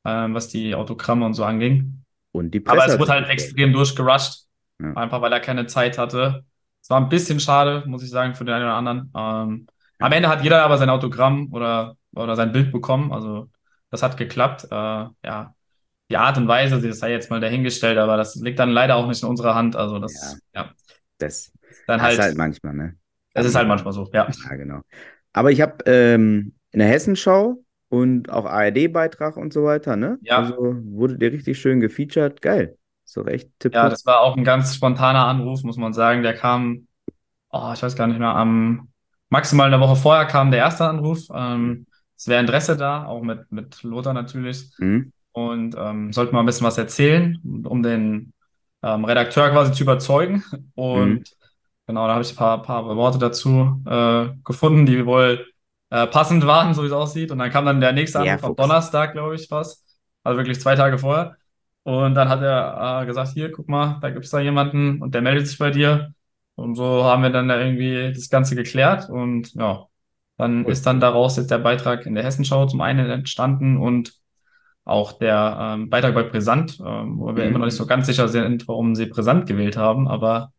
[0.04, 2.04] ähm, was die Autogramme und so anging.
[2.32, 2.82] Und die Presse.
[2.82, 4.46] Aber es wurde halt extrem durchgerusht,
[4.80, 4.92] Ja.
[4.94, 6.44] einfach weil er keine Zeit hatte.
[6.84, 9.10] Es war ein bisschen schade, muss ich sagen, für den einen oder anderen.
[9.16, 9.66] Ähm,
[9.98, 13.10] am Ende hat jeder aber sein Autogramm oder, oder sein Bild bekommen.
[13.10, 13.48] Also
[13.90, 14.64] das hat geklappt.
[14.70, 15.54] Äh, ja,
[16.10, 19.06] die Art und Weise, das sei jetzt mal dahingestellt, aber das liegt dann leider auch
[19.06, 19.76] nicht in unserer Hand.
[19.76, 20.68] Also das, ja,
[21.16, 21.50] Das,
[21.86, 22.96] dann das halt, ist halt manchmal, ne?
[23.32, 24.28] das ist halt manchmal so, ja.
[24.28, 24.82] Ja, genau.
[25.32, 30.18] Aber ich habe ähm, in der Hessenschau und auch ARD-Beitrag und so weiter, ne?
[30.20, 30.38] Ja.
[30.38, 32.42] Also wurde der richtig schön gefeatured.
[32.42, 32.76] Geil.
[33.04, 36.22] Ist doch echt Ja, das war auch ein ganz spontaner Anruf, muss man sagen.
[36.22, 36.86] Der kam,
[37.50, 38.88] oh, ich weiß gar nicht mehr, am
[39.30, 41.20] maximal eine Woche vorher kam der erste Anruf.
[41.34, 41.86] Ähm,
[42.16, 44.70] es wäre Interesse da, auch mit, mit Lothar natürlich.
[44.78, 45.10] Mhm.
[45.32, 48.32] Und ähm, sollten mal ein bisschen was erzählen, um den
[48.82, 50.44] ähm, Redakteur quasi zu überzeugen.
[50.74, 51.24] Und Mhm.
[51.86, 55.46] genau, da habe ich ein paar, paar Worte dazu äh, gefunden, die wohl
[55.90, 57.30] äh, passend waren, so wie es aussieht.
[57.32, 58.56] Und dann kam dann der nächste Ja, Anruf am Fuchs.
[58.56, 59.84] Donnerstag, glaube ich, was.
[60.22, 61.36] Also wirklich zwei Tage vorher.
[61.84, 65.22] Und dann hat er äh, gesagt, hier, guck mal, da gibt's da jemanden und der
[65.22, 66.12] meldet sich bei dir.
[66.56, 69.08] Und so haben wir dann da irgendwie das Ganze geklärt.
[69.10, 69.84] Und ja,
[70.38, 70.72] dann Cool.
[70.72, 74.14] ist dann daraus jetzt der Beitrag in der Hessenschau zum einen entstanden und
[74.86, 77.50] auch der ähm, Beitrag bei Brisant, ähm, wo wir Mhm.
[77.50, 80.08] immer noch nicht so ganz sicher sind, warum sie Brisant gewählt haben.
[80.08, 80.52] Aber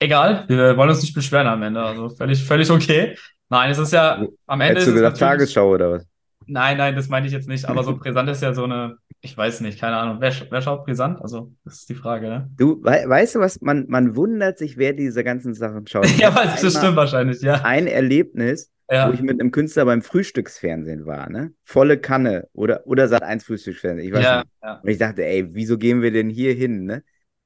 [0.00, 1.82] egal, wir wollen uns nicht beschweren am Ende.
[1.82, 3.16] Also völlig, völlig okay.
[3.50, 6.06] Nein, es ist ja am Ende Hättest du natürlich- Tagesschau oder was?
[6.46, 7.64] Nein, nein, das meine ich jetzt nicht.
[7.66, 10.18] Aber so brisant ist ja so eine, ich weiß nicht, keine Ahnung.
[10.20, 11.20] Wer, wer schaut brisant?
[11.20, 12.50] Also, das ist die Frage, ne?
[12.56, 13.60] Du, wei weißt du was?
[13.60, 16.06] Man, man wundert sich, wer diese ganzen Sachen schaut.
[16.18, 17.64] Ja, das einmal stimmt wahrscheinlich, ja.
[17.64, 21.52] Ein Erlebnis, Ja, wo ich mit einem Künstler beim Frühstücksfernsehen war, ne?
[21.62, 24.50] Volle Kanne oder, oder Sat1 Frühstücksfernsehen, ich weiß ja, nicht.
[24.62, 24.80] ja.
[24.80, 27.02] Und ich dachte, ey, wieso gehen wir denn hier hin, ne?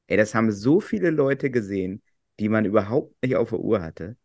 [0.09, 2.03] Ey, das haben so viele Leute gesehen,
[2.41, 4.17] die man überhaupt nicht auf der Uhr hatte.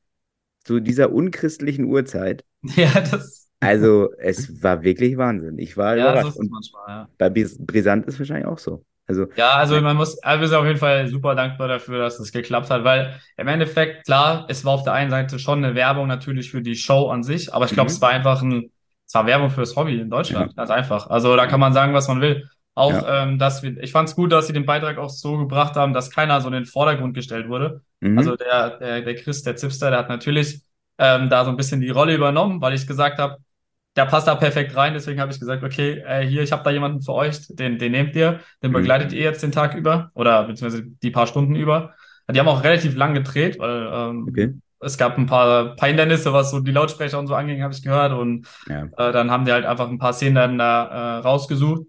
[0.63, 2.45] Zu dieser unchristlichen Uhrzeit.
[2.75, 5.57] Ja, das, Also, es war wirklich Wahnsinn.
[5.59, 6.29] Ich war ja, so überrascht.
[6.29, 7.09] ist es manchmal, ja.
[7.17, 8.85] bei Bris- Brisant ist wahrscheinlich auch so.
[9.05, 12.17] Also, Ja, also man muss, also wir sind auf jeden Fall super dankbar dafür, dass
[12.19, 15.73] das geklappt hat, weil im Endeffekt, klar, es war auf der einen Seite schon eine
[15.75, 17.95] Werbung natürlich für die Show an sich, aber ich glaube, Mhm.
[17.95, 18.69] es war einfach ein,
[19.07, 21.07] es war Werbung fürs Hobby in Deutschland, ganz einfach.
[21.09, 22.47] Also da kann man sagen, was man will.
[22.75, 25.75] Auch, ähm, dass wir, ich fand es gut, dass sie den Beitrag auch so gebracht
[25.75, 27.81] haben, dass keiner so in den Vordergrund gestellt wurde.
[28.01, 28.17] mhm.
[28.17, 30.61] Also der, der, der Chris, der Zipster, der hat natürlich
[30.99, 33.37] ähm, da so ein bisschen die Rolle übernommen, weil ich gesagt habe,
[33.95, 34.93] der passt da perfekt rein.
[34.93, 37.91] Deswegen habe ich gesagt, okay, äh, hier, ich habe da jemanden für euch, den, den
[37.91, 38.77] nehmt ihr, den Mhm.
[38.77, 41.93] begleitet ihr jetzt den Tag über oder beziehungsweise die paar Stunden über.
[42.29, 44.53] Die haben auch relativ lang gedreht, weil ähm, Okay.
[44.79, 47.83] es gab ein paar, paar Hindernisse, was so die Lautsprecher und so anging, habe ich
[47.83, 48.11] gehört.
[48.13, 48.89] Und Ja.
[48.97, 51.83] äh, dann haben die halt einfach ein paar Szenen dann da äh, rausgesucht.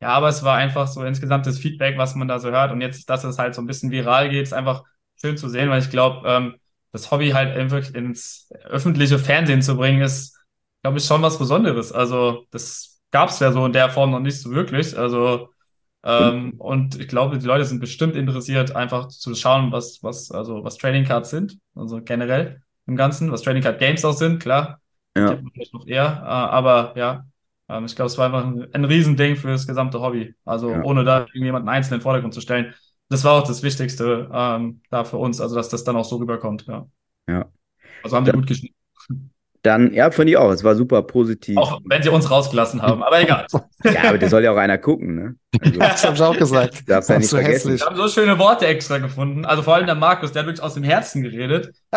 [0.00, 2.72] Ja, aber es war einfach so insgesamt das Feedback, was man da so hört.
[2.72, 4.82] Und jetzt, dass es halt so ein bisschen viral geht, ist einfach
[5.20, 6.54] schön zu sehen, weil ich glaube, ähm,
[6.92, 10.36] das Hobby halt wirklich ins öffentliche Fernsehen zu bringen, ist,
[10.82, 11.92] glaube ich, schon was Besonderes.
[11.92, 14.96] Also, das gab es ja so in der Form noch nicht so wirklich.
[14.96, 15.48] Also,
[16.02, 20.64] ähm, und ich glaube, die Leute sind bestimmt interessiert, einfach zu schauen, was, was, also,
[20.64, 21.58] was Trading Cards sind.
[21.74, 24.80] Also generell im Ganzen, was Trading Card Games auch sind, klar.
[25.16, 25.36] Ja.
[25.52, 27.24] Vielleicht noch eher, äh, aber ja,
[27.68, 30.34] ähm, ich glaube, es war einfach ein, ein Riesending für das gesamte Hobby.
[30.44, 30.82] Also Ja.
[30.82, 32.74] ohne da irgendjemanden einzeln in den Vordergrund zu stellen.
[33.08, 36.16] Das war auch das Wichtigste ähm, da für uns, also dass das dann auch so
[36.16, 36.66] rüberkommt.
[36.68, 36.86] Ja.
[37.28, 37.50] Ja.
[38.02, 38.36] Also haben die Ja.
[38.36, 38.79] gut geschnitten.
[39.62, 40.50] Dann, ja, finde ich auch.
[40.50, 41.56] Es war super positiv.
[41.58, 43.46] Auch wenn sie uns rausgelassen haben, aber egal.
[43.84, 45.34] Ja, aber das soll ja auch einer gucken, ne?
[45.60, 46.88] Also, Das habe ich auch gesagt.
[46.88, 47.72] Darfst ja nicht so vergessen.
[47.72, 47.80] hässlich.
[47.80, 49.44] Wir haben so schöne Worte extra gefunden.
[49.44, 51.72] Also vor allem der Markus, der hat wirklich aus dem Herzen geredet.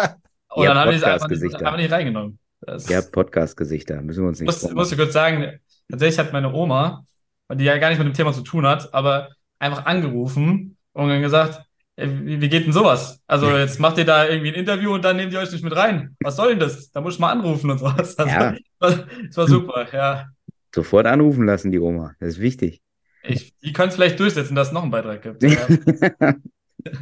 [0.49, 1.65] Und Ihr dann haben die es einfach nicht, Podcast-Gesichter.
[1.65, 2.39] einfach nicht reingenommen.
[2.61, 6.53] Das, habt Podcast-Gesichter, müssen wir uns nicht muss, muss ich kurz sagen, tatsächlich hat meine
[6.53, 7.05] Oma,
[7.51, 11.21] die ja gar nicht mit dem Thema zu tun hat, aber einfach angerufen und dann
[11.21, 11.63] gesagt, "Ey,
[11.95, 13.21] wie, wie geht denn sowas?
[13.27, 15.75] Also jetzt macht ihr da irgendwie ein Interview und dann nehmt ihr euch nicht mit
[15.75, 16.15] rein.
[16.21, 16.91] Was soll denn das?
[16.91, 18.15] Da muss ich mal anrufen und sowas.
[18.17, 18.55] Also, Ja.
[18.79, 20.25] das, das war super, ja.
[20.73, 22.13] Sofort anrufen lassen, die Oma.
[22.19, 22.81] Das ist wichtig.
[23.23, 25.43] Ich, die können es vielleicht durchsetzen, dass es noch einen Beitrag gibt.
[25.43, 26.35] Ja.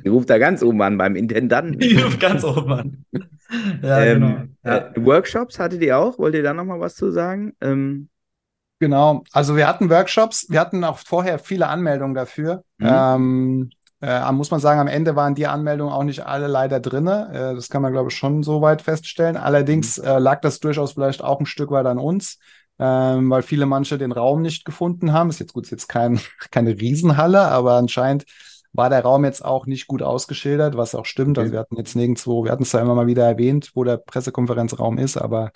[0.05, 1.79] Die ruft da ganz oben an beim Intendanten.
[1.79, 3.05] Die ruft ganz oben an.
[3.81, 4.43] Ja, Ähm, genau.
[4.63, 4.77] Ja.
[4.77, 6.19] Äh, Workshops hattet ihr auch?
[6.19, 7.53] Wollt ihr da nochmal was zu sagen?
[7.61, 8.07] Ähm,
[8.79, 12.63] Genau, also wir hatten Workshops, wir hatten auch vorher viele Anmeldungen dafür.
[12.79, 12.87] Mhm.
[12.89, 13.69] Ähm,
[14.01, 17.29] äh, muss man sagen, am Ende waren die Anmeldungen auch nicht alle leider drinne.
[17.33, 19.37] Äh, das kann man, glaube ich, schon so weit feststellen.
[19.37, 22.39] Allerdings äh, lag das durchaus vielleicht auch ein Stück weit an uns,
[22.79, 25.29] ähm, weil viele manche den Raum nicht gefunden haben.
[25.29, 26.19] Ist jetzt gut, ist jetzt kein,
[26.51, 28.25] keine Riesenhalle, aber anscheinend
[28.73, 31.37] war der Raum jetzt auch nicht gut ausgeschildert, was auch stimmt.
[31.37, 31.51] Also Okay.
[31.51, 34.97] wir hatten jetzt nirgendwo, wir hatten es ja immer mal wieder erwähnt, wo der Pressekonferenzraum
[34.97, 35.51] ist, aber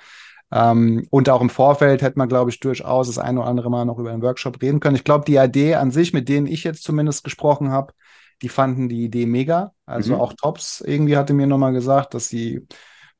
[0.51, 3.85] ähm, und auch im Vorfeld hätte man, glaube ich, durchaus das eine oder andere Mal
[3.85, 4.95] noch über einen Workshop reden können.
[4.95, 7.93] Ich glaube, die Idee an sich, mit denen ich jetzt zumindest gesprochen habe,
[8.41, 9.73] die fanden die Idee mega.
[9.85, 10.19] Also Mhm.
[10.19, 12.67] auch Tops irgendwie hatte mir nochmal gesagt, dass sie,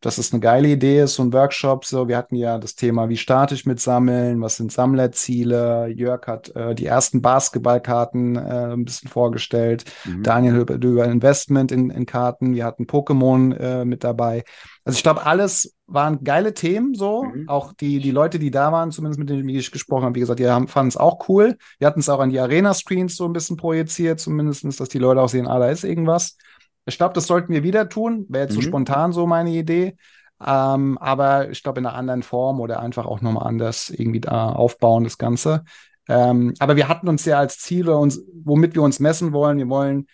[0.06, 1.84] dass es eine geile Idee ist, so ein Workshop.
[1.86, 5.88] So, wir hatten ja das Thema, wie starte ich mit Sammeln, was sind Sammlerziele.
[5.88, 9.86] Jörg hat äh, die ersten Basketballkarten äh, ein bisschen vorgestellt.
[10.06, 10.24] mhm.
[10.24, 12.54] Daniel über, Investment in, in Karten.
[12.54, 14.44] Wir hatten Pokémon äh, mit dabei.
[14.84, 17.24] Also ich glaube, alles waren geile Themen so.
[17.24, 17.50] Mhm.
[17.50, 20.40] Auch die, die Leute, die da waren, zumindest mit denen ich gesprochen habe, wie gesagt,
[20.40, 21.58] die haben- fanden es auch cool.
[21.80, 25.22] Wir hatten es auch an die Arena-Screens so ein bisschen projiziert, zumindestens, dass die Leute
[25.22, 26.38] auch sehen, ah, da ist irgendwas.
[26.86, 28.26] Ich glaube, das sollten wir wieder tun.
[28.30, 28.66] Wäre jetzt so Mhm.
[28.66, 29.96] spontan so meine Idee.
[30.46, 34.50] Ähm, aber ich glaube, in einer anderen Form oder einfach auch nochmal anders irgendwie da
[34.50, 35.64] aufbauen, das Ganze.
[36.08, 39.58] Ähm, aber wir hatten uns ja als Ziel, oder uns, womit wir uns messen wollen,
[39.58, 40.08] wir wollen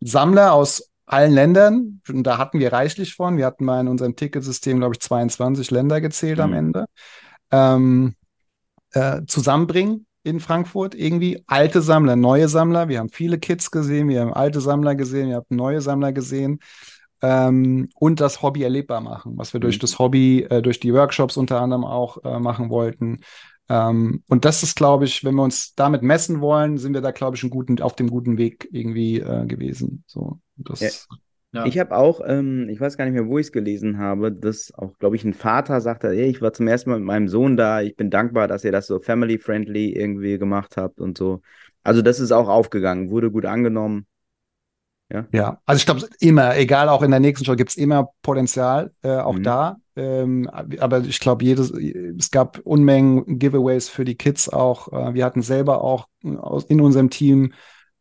[0.00, 3.36] Sammler aus allen Ländern, und da hatten wir reichlich von.
[3.36, 6.56] Wir hatten mal in unserem Ticketsystem, glaube ich, 22 Länder gezählt am Mhm.
[6.56, 6.84] Ende.
[7.50, 8.14] Ähm,
[8.92, 12.88] äh, zusammenbringen in Frankfurt irgendwie alte Sammler, neue Sammler.
[12.88, 16.60] Wir haben viele Kids gesehen, wir haben alte Sammler gesehen, wir haben neue Sammler gesehen.
[17.22, 19.80] Ähm, und das Hobby erlebbar machen, was wir durch Mhm.
[19.80, 23.20] das Hobby, äh, durch die Workshops unter anderem auch äh, machen wollten.
[23.68, 27.10] Ähm, und das ist, glaube ich, wenn wir uns damit messen wollen, sind wir da,
[27.10, 30.02] glaube ich, einen guten, auf dem guten Weg irgendwie äh, gewesen.
[30.06, 31.16] So, das, Ja.
[31.52, 31.66] Ja.
[31.66, 34.72] Ich habe auch, ähm, ich weiß gar nicht mehr, wo ich es gelesen habe, dass
[34.74, 37.56] auch, glaube ich, ein Vater sagte, ey, ich war zum ersten Mal mit meinem Sohn
[37.56, 41.42] da, ich bin dankbar, dass ihr das so family-friendly irgendwie gemacht habt und so.
[41.82, 44.06] Also das ist auch aufgegangen, wurde gut angenommen.
[45.32, 48.92] Ja, also ich glaube immer, egal, auch in der nächsten Show gibt es immer Potenzial,
[49.02, 49.42] äh, auch Mhm.
[49.42, 49.76] da.
[49.96, 54.92] Ähm, aber ich glaube, jedes, es gab Unmengen Giveaways für die Kids auch.
[54.92, 56.28] Äh, wir hatten selber auch äh,
[56.68, 57.52] in unserem Team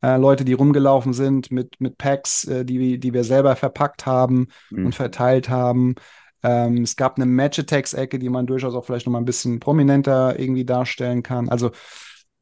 [0.02, 4.48] äh, Leute, die rumgelaufen sind mit, mit Packs, äh, die, die wir selber verpackt haben
[4.70, 4.86] Mhm.
[4.88, 5.96] und verteilt haben.
[6.42, 10.40] Ähm, es gab eine Match-Attacks-Ecke, die man durchaus auch vielleicht noch mal ein bisschen prominenter
[10.40, 11.50] irgendwie darstellen kann.
[11.50, 11.72] Also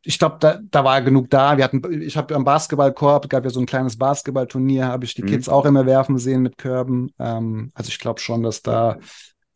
[0.04, 1.58] ich glaube, da, da war genug da.
[1.58, 5.24] Wir hatten, ich habe am Basketballkorb, gab ja so ein kleines Basketballturnier, habe ich die
[5.24, 5.28] Mhm.
[5.28, 7.12] Kids auch immer werfen sehen mit Körben.
[7.20, 8.98] Ähm, also ich glaube schon, dass da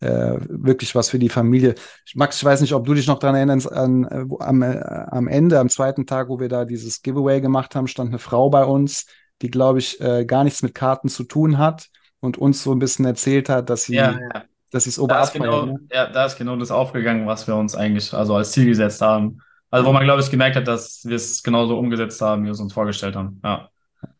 [0.01, 1.75] äh, wirklich was für die Familie.
[2.15, 4.77] Max, ich weiß nicht, ob du dich noch daran erinnerst, an, äh, wo, am, äh,
[4.77, 8.49] am Ende, am zweiten Tag, wo wir da dieses Giveaway gemacht haben, stand eine Frau
[8.49, 9.05] bei uns,
[9.41, 11.87] die, glaube ich, äh, gar nichts mit Karten zu tun hat
[12.19, 14.43] und uns so ein bisschen erzählt hat, dass sie, Ja, ja.
[14.71, 15.79] dass sie es Da ist genau, ne?
[15.91, 19.39] ja, da ist genau das aufgegangen, was wir uns eigentlich also als Ziel gesetzt haben.
[19.69, 22.51] Also wo man, glaube ich, gemerkt hat, dass wir es genauso umgesetzt haben, wie wir
[22.51, 23.39] es uns vorgestellt haben.
[23.43, 23.69] Ja.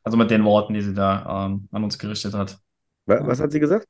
[0.03, 2.57] Also mit den Worten, die sie da ähm, an uns gerichtet hat.
[3.05, 3.87] Wa- Was hat sie gesagt?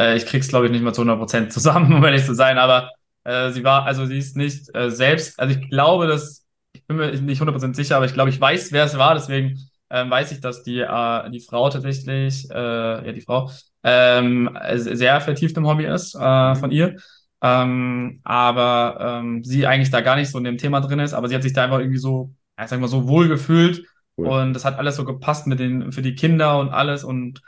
[0.00, 2.90] Äh, ich krieg's, glaube ich, nicht mal zu 100% zusammen, um ehrlich zu sein, aber
[3.24, 6.96] äh, sie war, also sie ist nicht äh, selbst, also ich glaube, dass, ich bin
[6.96, 9.58] mir nicht 100% sicher, aber ich glaube, ich weiß, wer es war, deswegen
[9.90, 13.50] ähm, weiß ich, dass die, äh, die Frau tatsächlich, äh, ja, die Frau,
[13.82, 16.96] ähm, sehr vertieft im Hobby ist äh, von ihr.
[17.42, 21.28] Ähm, aber ähm, sie eigentlich da gar nicht so in dem Thema drin ist, aber
[21.28, 23.84] sie hat sich da einfach irgendwie so, ja, sag mal, so wohl gefühlt
[24.18, 24.26] Cool.
[24.26, 27.40] und das hat alles so gepasst mit den, für die Kinder und alles und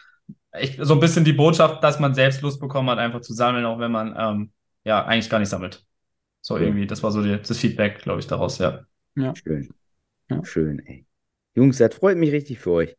[0.60, 3.64] ich, so ein bisschen die Botschaft, dass man selbst Lust bekommen hat, einfach zu sammeln,
[3.64, 4.52] auch wenn man ähm,
[4.84, 5.84] ja eigentlich gar nicht sammelt.
[6.42, 6.64] So Ja.
[6.64, 8.84] irgendwie, das war so die, das Feedback, glaube ich, daraus, ja.
[9.34, 9.68] Schön.
[10.30, 10.42] Ja.
[10.44, 11.06] Schön, ey.
[11.54, 12.96] Jungs, das freut mich richtig für euch,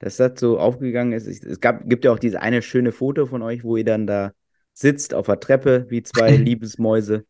[0.00, 1.26] dass das so aufgegangen ist.
[1.26, 4.06] Ich, es gab, gibt ja auch dieses eine schöne Foto von euch, wo ihr dann
[4.06, 4.32] da
[4.74, 7.26] sitzt auf der Treppe wie zwei Liebesmäuse.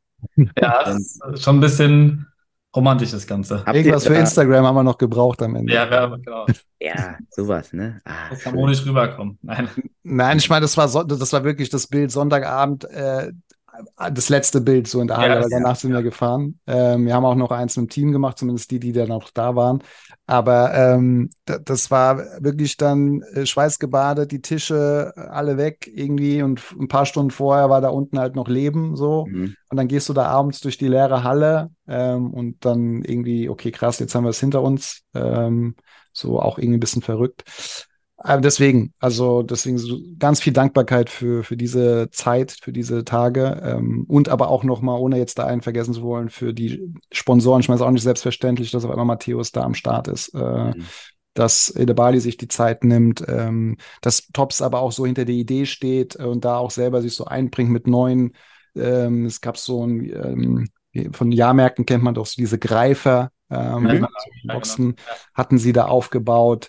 [0.57, 2.32] Ja, das ist schon ein bisschen
[2.75, 3.65] romantisch, das Ganze.
[3.65, 5.73] Habt Irgendwas ihr für Instagram haben wir noch gebraucht am Ende.
[5.73, 6.47] Ja, ja, genau.
[6.81, 8.01] Ja, sowas, ne?
[8.05, 8.53] Ah, schön.
[8.53, 9.39] harmonisch rüberkommen.
[9.43, 9.69] Nein.
[10.03, 13.33] Nein, ich meine, das war, so, das war wirklich das Bild Sonntagabend, äh,
[14.13, 16.59] das letzte Bild so in der Halle, Ja, weil danach sind wir gefahren.
[16.67, 19.57] Ähm, wir haben auch noch eins im Team gemacht, zumindest die, die dann noch da
[19.57, 19.83] waren.
[20.27, 26.43] Aber ähm, da- das war wirklich dann äh, schweißgebadet, die Tische äh, alle weg irgendwie
[26.43, 29.25] und ein paar Stunden vorher war da unten halt noch Leben so.
[29.25, 29.55] Mhm.
[29.69, 33.71] Und dann gehst du da abends durch die leere Halle ähm, und dann irgendwie, okay,
[33.73, 35.03] krass, jetzt haben wir es hinter uns.
[35.15, 35.75] Ähm,
[36.13, 37.45] so auch irgendwie ein bisschen verrückt.
[38.25, 43.61] Aber deswegen, also deswegen so ganz viel Dankbarkeit für, für diese Zeit, für diese Tage
[43.65, 47.61] ähm, und aber auch nochmal, ohne jetzt da einen vergessen zu wollen, für die Sponsoren.
[47.61, 50.35] Ich meine, es ist auch nicht selbstverständlich, dass auf einmal Matthäus da am Start ist.
[50.35, 50.93] Äh, Mhm.
[51.35, 55.65] dass Edebali sich die Zeit nimmt, ähm, dass Tops aber auch so hinter der Idee
[55.65, 58.35] steht und da auch selber sich so einbringt mit neuen.
[58.77, 63.87] Ähm, es gab so ein, ähm, von Jahrmärkten kennt man doch so diese Greifer, ähm,
[63.87, 64.09] Ja, mhm.
[64.45, 64.97] Boxen
[65.35, 66.69] hatten sie da aufgebaut.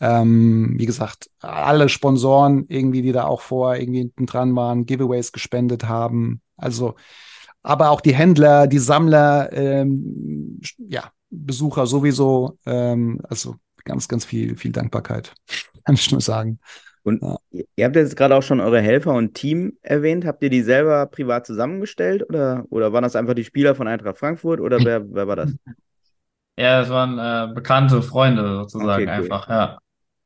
[0.00, 5.32] Ähm, wie gesagt, alle Sponsoren irgendwie, die da auch vor irgendwie hinten dran waren, Giveaways
[5.32, 6.40] gespendet haben.
[6.56, 6.94] Also,
[7.62, 12.58] aber auch die Händler, die Sammler, ähm, ja, Besucher sowieso.
[12.64, 15.34] Ähm, also ganz, ganz viel, viel Dankbarkeit,
[15.84, 16.60] kann ich nur sagen.
[17.02, 17.64] Und ja.
[17.74, 20.26] ihr habt jetzt gerade auch schon eure Helfer und Team erwähnt.
[20.26, 24.18] Habt ihr die selber privat zusammengestellt oder, oder waren das einfach die Spieler von Eintracht
[24.18, 25.54] Frankfurt oder wer, wer war das?
[26.60, 29.22] Ja, es waren äh, bekannte Freunde sozusagen okay, cool.
[29.22, 29.78] einfach, ja.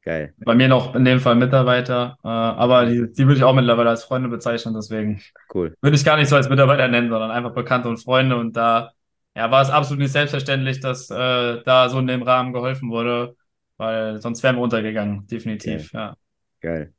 [0.05, 0.35] Geil.
[0.38, 3.91] Bei mir noch in dem Fall Mitarbeiter, äh, aber die, die würde ich auch mittlerweile
[3.91, 5.23] als Freunde bezeichnen, deswegen
[5.55, 5.77] cool.
[5.81, 8.91] würde ich gar nicht so als Mitarbeiter nennen, sondern einfach Bekannte und Freunde und da
[9.37, 13.37] ja, war es absolut nicht selbstverständlich, dass äh, da so in dem Rahmen geholfen wurde,
[13.77, 16.01] weil sonst wären wir untergegangen, definitiv, Geil.
[16.03, 16.17] ja.
[16.61, 16.93] Geil.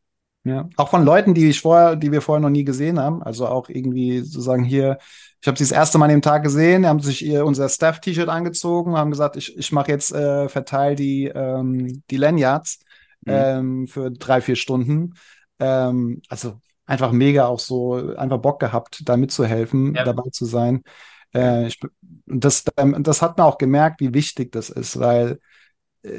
[0.46, 3.24] Ja, auch von Leuten, die ich vorher, die wir vorher noch nie gesehen haben.
[3.24, 4.98] Also auch irgendwie sozusagen hier,
[5.42, 8.28] ich habe sie das erste Mal an dem Tag gesehen, haben sich ihr unser Staff-T-Shirt
[8.28, 12.80] angezogen, haben gesagt, ich, ich mache jetzt, äh, verteile die, ähm, die Lanyards
[13.26, 13.34] mhm.
[13.34, 15.14] ähm, für drei, vier Stunden.
[15.60, 20.04] Ähm, also einfach mega auch so, einfach Bock gehabt, da mitzuhelfen, ja.
[20.04, 20.84] dabei zu sein.
[21.34, 21.80] Äh, ich,
[22.26, 25.40] das, das hat man auch gemerkt, wie wichtig das ist, weil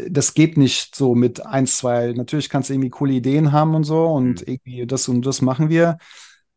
[0.09, 2.12] das geht nicht so mit eins, zwei.
[2.12, 4.47] Natürlich kannst du irgendwie coole Ideen haben und so und mhm.
[4.47, 5.99] irgendwie das und das machen wir.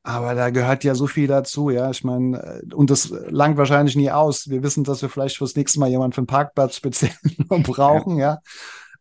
[0.04, 1.90] Aber da gehört ja so viel dazu, ja.
[1.90, 4.50] Ich meine, und das langt wahrscheinlich nie aus.
[4.50, 7.12] Wir wissen, dass wir vielleicht fürs nächste Mal jemanden für den Parkplatz speziell
[7.50, 8.36] brauchen, ja.
[8.36, 8.40] ja.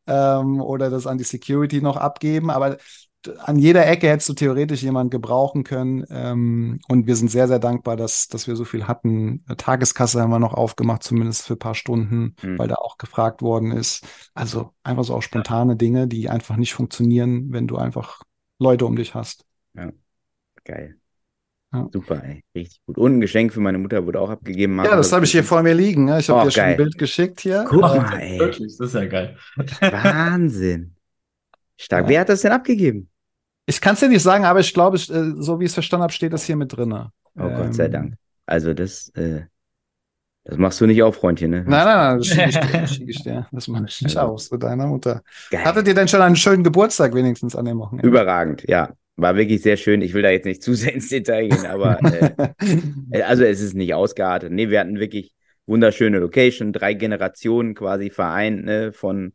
[0.07, 2.51] Ähm, oder das an die Security noch abgeben.
[2.51, 2.79] Aber
[3.39, 6.05] an jeder Ecke hättest du theoretisch jemanden gebrauchen können.
[6.11, 9.45] Ähm, und wir sind sehr, sehr dankbar, dass, dass wir so viel hatten.
[9.57, 12.59] Tageskasse haben wir noch aufgemacht, zumindest für ein paar Stunden, mhm.
[12.59, 14.07] weil da auch gefragt worden ist.
[14.35, 18.23] Also einfach so auch spontane Dinge, die einfach nicht funktionieren, wenn du einfach
[18.59, 19.45] Leute um dich hast.
[19.75, 19.91] Ja,
[20.65, 20.97] geil.
[21.77, 21.89] Ja.
[21.93, 22.43] Super, ey.
[22.55, 22.97] Richtig gut.
[22.97, 24.77] Und ein Geschenk für meine Mutter wurde auch abgegeben.
[24.83, 26.07] Ja, das habe ich hier vor mir liegen.
[26.07, 26.21] Ne?
[26.21, 27.65] Ich habe oh, dir schon ein Bild geschickt hier.
[27.69, 28.39] Guck mal, ey.
[28.39, 29.37] Wirklich, das ist ja geil.
[29.81, 30.95] Wahnsinn.
[31.77, 32.05] Stark.
[32.05, 32.09] Ja.
[32.09, 33.11] Wer hat das denn abgegeben?
[33.67, 36.13] Ich kann es dir nicht sagen, aber ich glaube, so wie ich es verstanden habe,
[36.13, 36.93] steht das hier mit drin.
[36.93, 37.09] Oh
[37.39, 38.15] ähm, Gott sei Dank.
[38.47, 39.43] Also das, äh,
[40.45, 41.65] das machst du nicht auf, Freundchen, ne?
[41.67, 42.81] Nein, nein, nein, das schicke ich dir.
[42.81, 43.47] Das, schick ich dir.
[43.51, 45.23] das mache ich nicht also, aus mit deiner Mutter.
[45.51, 45.65] Geil.
[45.65, 48.07] Hattet ihr denn schon einen schönen Geburtstag wenigstens an dem Wochenende?
[48.07, 48.93] Überragend, ja.
[49.17, 50.03] War wirklich sehr schön.
[50.03, 51.99] Ich will da jetzt nicht zu sehr ins Detail gehen, aber
[53.11, 54.53] äh, also es ist nicht ausgeartet.
[54.53, 55.33] Nee, wir hatten wirklich
[55.65, 58.93] wunderschöne Location, drei Generationen quasi vereint, ne?
[58.93, 59.33] Von,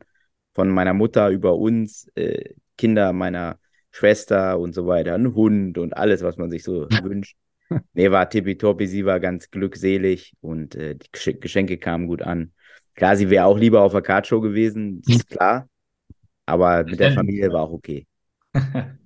[0.53, 3.59] von meiner Mutter über uns, äh, Kinder meiner
[3.91, 7.35] Schwester und so weiter, ein Hund und alles, was man sich so wünscht.
[7.93, 12.51] Nee, war tippitoppi, sie war ganz glückselig und äh, die Geschenke kamen gut an.
[12.95, 15.67] Klar, sie wäre auch lieber auf der Kartshow gewesen, ist klar.
[16.45, 18.05] Aber mit der Familie war auch okay.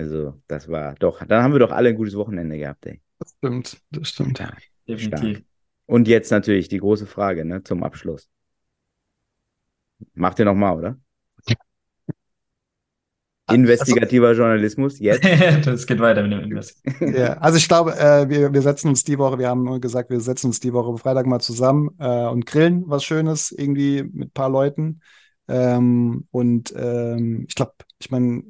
[0.00, 3.02] Also, das war doch, dann haben wir doch alle ein gutes Wochenende gehabt, ey.
[3.18, 4.38] Das stimmt, das stimmt.
[4.38, 4.50] Ja,
[4.88, 5.42] Definitiv.
[5.84, 8.30] Und jetzt natürlich die große Frage, ne, zum Abschluss.
[10.14, 10.98] Macht ihr nochmal, oder?
[13.52, 15.22] Investigativer also, Journalismus, jetzt.
[15.66, 16.82] das geht weiter mit dem Invest.
[17.00, 20.20] ja, also ich glaube, äh, wir, wir setzen uns die Woche, wir haben gesagt, wir
[20.20, 24.32] setzen uns die Woche Freitag mal zusammen äh, und grillen was Schönes irgendwie mit ein
[24.32, 25.02] paar Leuten.
[25.46, 28.44] Ähm, und ähm, ich glaube, ich meine,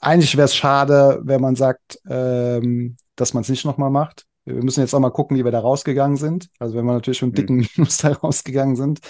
[0.00, 4.26] eigentlich wäre es schade, wenn man sagt, ähm, dass man es nicht nochmal macht.
[4.44, 6.48] Wir müssen jetzt auch mal gucken, wie wir da rausgegangen sind.
[6.58, 9.00] Also wenn wir natürlich mit einem dicken Minus da rausgegangen sind,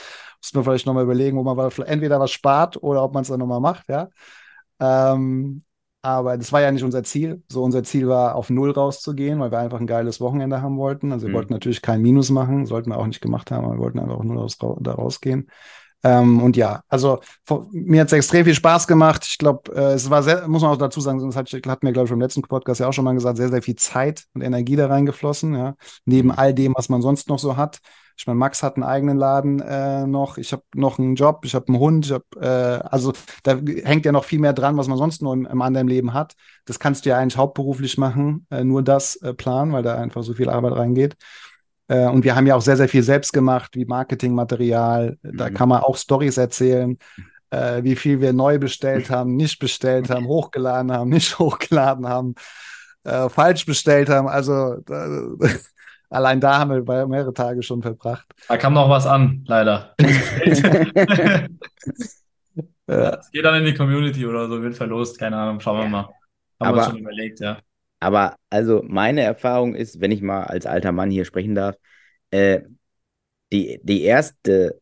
[0.40, 3.40] müssen wir vielleicht nochmal überlegen, wo man entweder was spart oder ob man es dann
[3.40, 4.08] nochmal macht, ja.
[4.80, 5.62] Ähm,
[6.02, 7.42] aber das war ja nicht unser Ziel.
[7.48, 11.12] So, unser Ziel war, auf Null rauszugehen, weil wir einfach ein geiles Wochenende haben wollten.
[11.12, 11.36] Also wir mhm.
[11.36, 14.22] wollten natürlich kein Minus machen, sollten wir auch nicht gemacht haben, aber wir wollten einfach
[14.22, 15.48] nur raus, da rausgehen.
[16.04, 17.20] Ähm, und ja, also
[17.72, 19.24] mir hat es extrem viel Spaß gemacht.
[19.26, 21.92] Ich glaube, äh, es war sehr, muss man auch dazu sagen, das hat, hat mir,
[21.92, 24.42] glaube ich, im letzten Podcast ja auch schon mal gesagt, sehr, sehr viel Zeit und
[24.42, 25.74] Energie da reingeflossen, ja.
[26.04, 26.34] Neben mhm.
[26.36, 27.80] all dem, was man sonst noch so hat.
[28.16, 31.54] Ich meine, Max hat einen eigenen Laden äh, noch, ich habe noch einen Job, ich
[31.54, 33.12] habe einen Hund, ich habe, äh, also
[33.42, 36.12] da hängt ja noch viel mehr dran, was man sonst nur im, im anderen Leben
[36.12, 36.34] hat.
[36.64, 40.22] Das kannst du ja eigentlich hauptberuflich machen, äh, nur das äh, planen, weil da einfach
[40.22, 41.16] so viel Arbeit reingeht.
[41.88, 45.18] Äh, und wir haben ja auch sehr, sehr viel selbst gemacht, wie Marketingmaterial.
[45.22, 45.54] Da mhm.
[45.54, 46.98] kann man auch Stories erzählen,
[47.50, 52.34] äh, wie viel wir neu bestellt haben, nicht bestellt haben, hochgeladen haben, nicht hochgeladen haben,
[53.04, 54.28] äh, falsch bestellt haben.
[54.28, 54.76] Also
[56.10, 58.26] allein da haben wir mehrere Tage schon verbracht.
[58.48, 59.94] Da kam noch was an, leider.
[62.86, 66.02] Es geht dann in die Community oder so, wird verlost, keine Ahnung, schauen wir mal.
[66.02, 66.14] Haben
[66.60, 67.58] aber, wir uns schon überlegt, ja.
[68.04, 71.76] Aber also meine Erfahrung ist, wenn ich mal als alter Mann hier sprechen darf,
[72.30, 72.60] äh,
[73.50, 74.78] die, die erste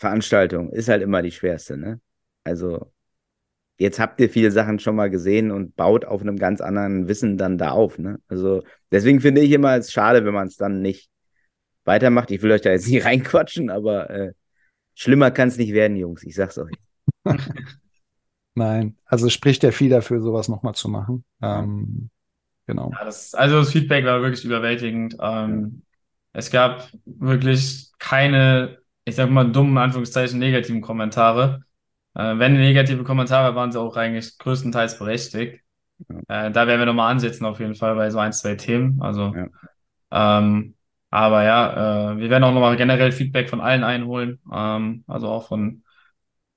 [0.00, 2.00] Veranstaltung ist halt immer die schwerste, ne?
[2.42, 2.92] Also,
[3.78, 7.38] jetzt habt ihr viele Sachen schon mal gesehen und baut auf einem ganz anderen Wissen
[7.38, 8.18] dann da auf, ne?
[8.26, 11.08] Also, deswegen finde ich immer es schade, wenn man es dann nicht
[11.84, 12.32] weitermacht.
[12.32, 14.32] Ich will euch da jetzt nicht reinquatschen, aber äh,
[14.96, 16.24] schlimmer kann es nicht werden, Jungs.
[16.24, 16.74] Ich sag's euch.
[18.56, 21.24] Nein, also spricht ja viel dafür, sowas nochmal zu machen.
[21.40, 22.10] Ähm,
[22.70, 22.90] genau.
[22.92, 25.16] Ja, das, also das Feedback war wirklich überwältigend.
[25.20, 25.82] Ähm,
[26.32, 31.62] es gab wirklich keine, ich sag mal, dummen, Anführungszeichen, negativen Kommentare.
[32.14, 35.60] Äh, wenn negative Kommentare waren sie auch eigentlich größtenteils berechtigt.
[36.28, 39.00] Äh, da werden wir nochmal ansetzen, auf jeden Fall, bei so ein, zwei Themen.
[39.02, 40.38] Also, Ja.
[40.38, 40.74] ähm,
[41.10, 44.40] aber ja, äh, wir werden auch nochmal generell Feedback von allen einholen.
[44.52, 45.82] Ähm, also auch von,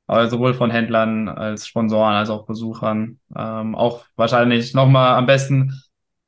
[0.07, 3.19] aber sowohl von Händlern als Sponsoren als auch Besuchern.
[3.35, 5.82] Ähm, auch wahrscheinlich nochmal am besten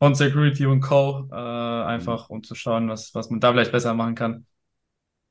[0.06, 1.28] von Security und Co.
[1.32, 4.46] Äh, einfach um zu schauen, was, was man da vielleicht besser machen kann.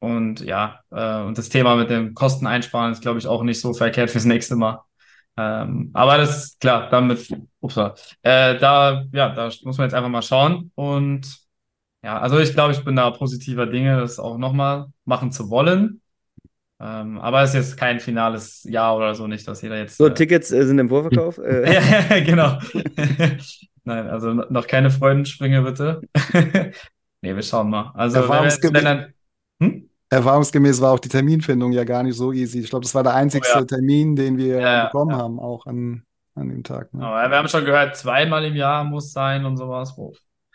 [0.01, 3.61] Und ja, äh, und das Thema mit dem Kosten einsparen ist, glaube ich, auch nicht
[3.61, 4.83] so verkehrt fürs nächste Mal.
[5.37, 10.11] Ähm, aber das ist klar, damit, ups, äh, da, ja, da muss man jetzt einfach
[10.11, 10.73] mal schauen.
[10.75, 11.39] Und
[12.03, 16.01] ja, also ich glaube, ich bin da positiver Dinge, das auch nochmal machen zu wollen.
[16.81, 19.99] Ähm, aber es ist jetzt kein finales Ja oder so, nicht, dass jeder jetzt.
[19.99, 21.39] So, äh, Tickets äh, sind im Vorverkauf.
[21.45, 22.59] Äh, ja, genau.
[23.85, 26.01] Nein, also no- noch keine Freudensprünge, bitte.
[27.23, 27.91] Nee, wir schauen mal.
[27.95, 29.15] Also, Erfahrungsgemäß- Ländern,
[29.59, 29.89] hm?
[30.11, 32.61] Erfahrungsgemäß war auch die Terminfindung ja gar nicht so easy.
[32.61, 33.65] Ich glaube, das war der einzigste Oh ja.
[33.65, 35.17] Termin, den wir Ja, bekommen ja.
[35.17, 36.03] haben, auch an,
[36.35, 36.93] an dem Tag.
[36.93, 37.03] Ne?
[37.03, 39.95] Aber wir haben schon gehört, zweimal im Jahr muss sein und sowas.
[39.97, 40.13] Wo-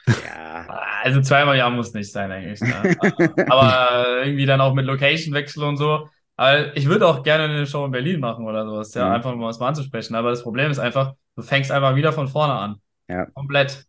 [0.08, 0.68] ja.
[1.04, 2.62] Also zweimal im Jahr muss nicht sein eigentlich.
[2.62, 2.96] Ne?
[3.50, 6.08] Aber irgendwie dann auch mit Location-Wechsel und so.
[6.38, 9.16] Aber ich würde auch gerne eine Show in Berlin machen oder sowas, ja, Mhm.
[9.16, 10.14] einfach um was mal anzusprechen.
[10.14, 12.76] Aber das Problem ist einfach, du fängst einfach wieder von vorne an.
[13.10, 13.26] Ja.
[13.34, 13.86] Komplett.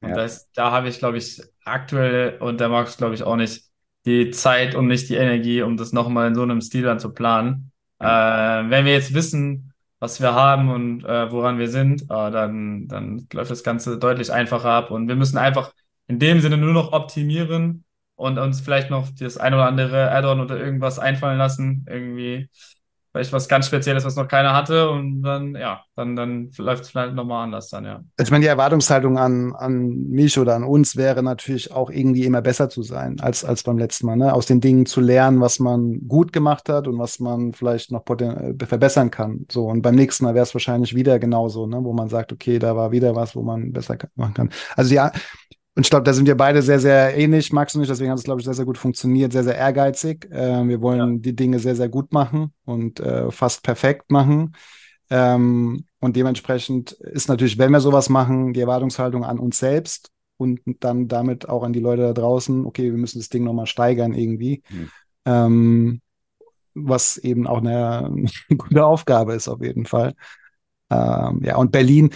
[0.00, 0.16] Und Ja.
[0.16, 3.64] das, da habe ich, glaube ich, aktuell und der Markus, glaube ich, auch nicht
[4.04, 7.14] die Zeit und nicht die Energie, um das nochmal in so einem Stil dann zu
[7.14, 7.72] planen.
[7.98, 12.86] Äh, wenn wir jetzt wissen, was wir haben und äh, woran wir sind, äh, dann,
[12.88, 14.90] dann läuft das Ganze deutlich einfacher ab.
[14.90, 15.72] Und wir müssen einfach
[16.06, 17.84] in dem Sinne nur noch optimieren
[18.16, 21.86] und uns vielleicht noch das ein oder andere Add-on oder irgendwas einfallen lassen.
[21.88, 22.50] Irgendwie
[23.14, 24.90] vielleicht was ganz Spezielles, was noch keiner hatte.
[24.90, 28.00] Und dann, ja, dann, dann läuft es vielleicht nochmal anders dann, ja.
[28.20, 32.42] Ich meine, die Erwartungshaltung an, an mich oder an uns wäre natürlich auch irgendwie immer
[32.42, 34.16] besser zu sein als, als beim letzten Mal.
[34.16, 34.34] Ne?
[34.34, 38.04] Aus den Dingen zu lernen, was man gut gemacht hat und was man vielleicht noch
[38.18, 39.46] äh, verbessern kann.
[39.50, 41.78] So, und beim nächsten Mal wäre es wahrscheinlich wieder genauso, ne?
[41.84, 44.50] wo man sagt, okay, da war wieder was, wo man besser machen kann.
[44.74, 45.12] Also ja,
[45.76, 48.18] und ich glaube, da sind wir beide sehr, sehr ähnlich, Max und ich, deswegen hat
[48.18, 50.30] es, glaube ich, sehr, sehr gut funktioniert, sehr, sehr ehrgeizig.
[50.30, 54.54] Äh, wir wollen die Dinge sehr, sehr gut machen und äh, fast perfekt machen.
[55.10, 60.60] Ähm, und dementsprechend ist natürlich, wenn wir sowas machen, die Erwartungshaltung an uns selbst und
[60.80, 64.14] dann damit auch an die Leute da draußen, okay, wir müssen das Ding nochmal steigern
[64.14, 64.62] irgendwie.
[64.70, 64.90] Mhm.
[65.26, 66.00] Ähm,
[66.74, 68.12] was eben auch eine,
[68.56, 70.14] gute Aufgabe ist, auf jeden Fall.
[70.90, 72.10] Ähm, ja, und Berlin,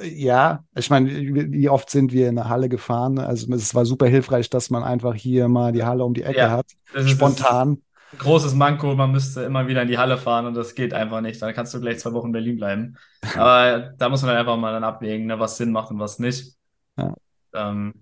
[0.00, 1.08] ja, ich meine,
[1.52, 3.18] wie oft sind wir in eine Halle gefahren?
[3.18, 6.38] Also es war super hilfreich, dass man einfach hier mal die Halle um die Ecke
[6.38, 7.82] Ja, hat, Das ist spontan.
[8.18, 11.40] großes Manko, man müsste immer wieder in die Halle fahren und das geht einfach nicht.
[11.42, 12.96] Dann kannst du gleich zwei Wochen in Berlin bleiben.
[13.34, 16.18] Aber da muss man dann einfach mal dann abwägen, ne, was Sinn macht und was
[16.18, 16.54] nicht.
[16.96, 17.14] Ja.
[17.54, 17.94] Ähm,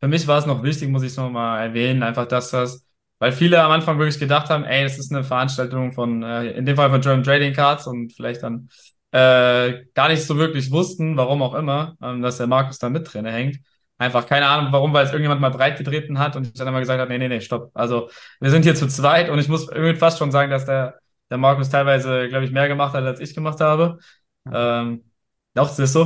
[0.00, 2.86] für mich war es noch wichtig, muss ich es nochmal erwähnen, einfach, dass das,
[3.18, 6.64] weil viele am Anfang wirklich gedacht haben, ey, das ist eine Veranstaltung von, äh, in
[6.66, 8.68] dem Fall von German Trading Cards und vielleicht dann
[9.12, 13.12] äh, gar nicht so wirklich wussten, warum auch immer, ähm, dass der Markus da mit
[13.12, 13.58] drin hängt.
[13.98, 16.80] Einfach keine Ahnung, warum, weil es irgendjemand mal breit getreten hat und ich dann immer
[16.80, 17.70] gesagt habe, nee, nee, nee, stopp.
[17.74, 18.08] Also
[18.40, 20.98] wir sind hier zu zweit und ich muss irgendwie fast schon sagen, dass der,
[21.28, 23.98] der Markus teilweise, glaube ich, mehr gemacht hat, als ich gemacht habe.
[24.50, 25.04] Ähm,
[25.54, 26.04] doch, das ist so.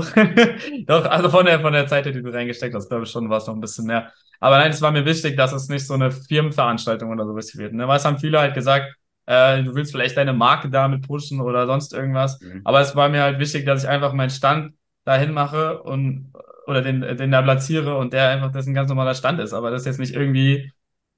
[0.86, 3.38] Doch, also von der, von der Zeit, die du reingesteckt hast, glaube ich schon, war
[3.38, 4.12] es noch ein bisschen mehr.
[4.40, 7.74] Aber nein, es war mir wichtig, dass es nicht so eine Firmenveranstaltung oder sowas wird.
[7.74, 7.86] Ne?
[7.86, 8.94] Weil es haben viele halt gesagt,
[9.27, 12.41] äh, du willst vielleicht deine Marke damit pushen oder sonst irgendwas.
[12.41, 12.61] Mhm.
[12.64, 16.33] Aber es war mir halt wichtig, dass ich einfach meinen Stand dahin mache und
[16.66, 19.53] oder den, den da platziere und der einfach das ein ganz normaler Stand ist.
[19.53, 20.72] Aber das jetzt nicht irgendwie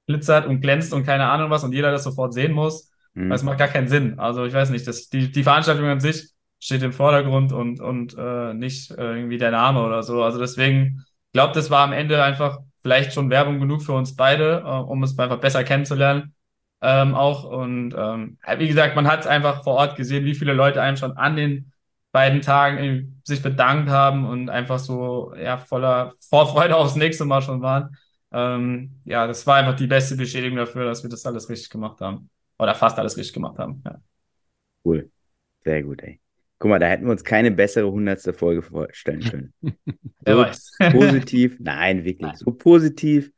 [0.07, 2.91] glitzert und glänzt und keine Ahnung was und jeder das sofort sehen muss.
[3.13, 3.29] Mhm.
[3.29, 4.19] Weil es macht gar keinen Sinn.
[4.19, 8.15] Also ich weiß nicht, das, die, die Veranstaltung an sich steht im Vordergrund und, und
[8.17, 10.23] äh, nicht äh, irgendwie der Name oder so.
[10.23, 14.15] Also deswegen, ich glaube, das war am Ende einfach vielleicht schon Werbung genug für uns
[14.15, 16.33] beide, äh, um es einfach besser kennenzulernen.
[16.81, 17.43] Ähm, auch.
[17.43, 20.97] Und ähm, wie gesagt, man hat es einfach vor Ort gesehen, wie viele Leute einem
[20.97, 21.71] schon an den
[22.11, 27.61] beiden Tagen sich bedankt haben und einfach so ja voller Vorfreude aufs nächste Mal schon
[27.61, 27.95] waren.
[28.31, 32.01] Ähm, ja, das war einfach die beste Bestätigung dafür, dass wir das alles richtig gemacht
[32.01, 32.29] haben.
[32.59, 33.81] Oder fast alles richtig gemacht haben.
[33.85, 33.99] Ja.
[34.83, 35.09] Cool.
[35.63, 36.19] Sehr gut, ey.
[36.59, 39.53] Guck mal, da hätten wir uns keine bessere hundertste Folge vorstellen können.
[40.25, 40.71] Wer So weiß.
[40.87, 43.31] positiv, nein, wirklich, so positiv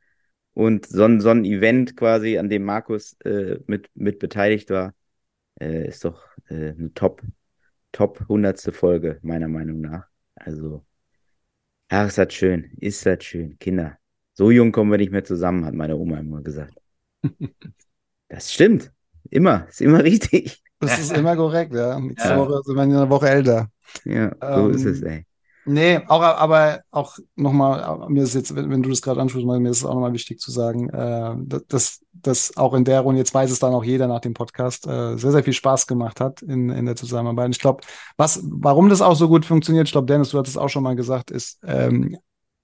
[0.60, 4.94] und so ein, so ein Event quasi, an dem Markus äh, mit, mit beteiligt war.
[5.60, 7.22] Äh, ist doch äh, eine Top,
[7.92, 8.72] Top 100.
[8.72, 10.06] Folge, meiner Meinung nach.
[10.36, 10.84] Also,
[11.88, 13.58] ach, ist das schön, ist das schön.
[13.58, 13.98] Kinder,
[14.34, 16.74] so jung kommen wir nicht mehr zusammen, hat meine Oma immer gesagt.
[18.28, 18.92] das stimmt.
[19.30, 20.62] Immer, ist immer richtig.
[20.80, 21.98] Das ist immer korrekt, ja.
[22.00, 22.36] Nächste Ja.
[22.36, 23.70] Woche sind wir eine Woche älter.
[24.04, 25.26] Ja, so Ähm, ist es, ey.
[25.64, 29.70] Nee, auch, aber auch nochmal, mir ist jetzt, wenn, wenn du das gerade ansprichst, mir
[29.70, 31.34] ist es auch nochmal wichtig zu sagen, äh,
[31.68, 34.86] dass, dass auch in der Runde, jetzt weiß es dann auch jeder nach dem Podcast,
[34.86, 37.46] äh, sehr, sehr viel Spaß gemacht hat in, in der Zusammenarbeit.
[37.46, 37.82] Und ich glaube,
[38.16, 40.82] was, warum das auch so gut funktioniert, ich glaube, Dennis, du hattest es auch schon
[40.82, 42.16] mal gesagt, ist, ähm,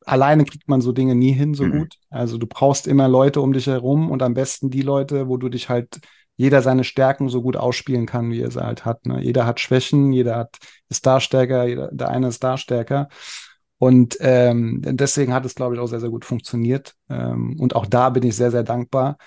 [0.05, 1.71] alleine kriegt man so Dinge nie hin so Mhm.
[1.71, 1.97] gut.
[2.11, 5.49] Also du brauchst immer Leute um dich herum und am besten die Leute, wo du
[5.49, 6.01] dich halt
[6.37, 9.07] jeder seine Stärken so gut ausspielen kann, wie er sie halt hat.
[9.07, 9.22] Ne?
[9.22, 10.59] Jeder hat Schwächen, jeder hat,
[10.89, 13.09] ist da stärker, jeder, der eine ist da stärker.
[13.78, 16.95] Und ähm, deswegen hat es, glaube ich, auch sehr, sehr gut funktioniert.
[17.11, 19.18] Ähm, und auch da bin ich sehr, sehr dankbar.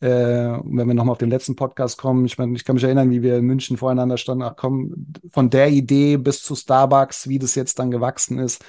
[0.00, 3.10] Äh, wenn wir nochmal auf den letzten Podcast kommen, ich meine, ich kann mich erinnern,
[3.10, 7.38] wie wir in München voreinander standen, ach komm, von der Idee bis zu Starbucks, wie
[7.38, 8.62] das jetzt dann gewachsen ist.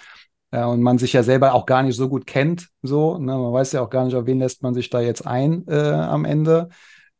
[0.51, 3.33] Äh, und man sich ja selber auch gar nicht so gut kennt, so, ne?
[3.37, 5.91] Man weiß ja auch gar nicht, auf wen lässt man sich da jetzt ein äh,
[5.91, 6.69] am Ende.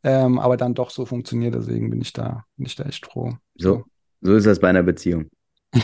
[0.05, 3.35] Ähm, aber dann doch so funktioniert, deswegen bin ich da, bin ich da echt froh.
[3.55, 3.85] So,
[4.21, 5.29] so ist das bei einer Beziehung.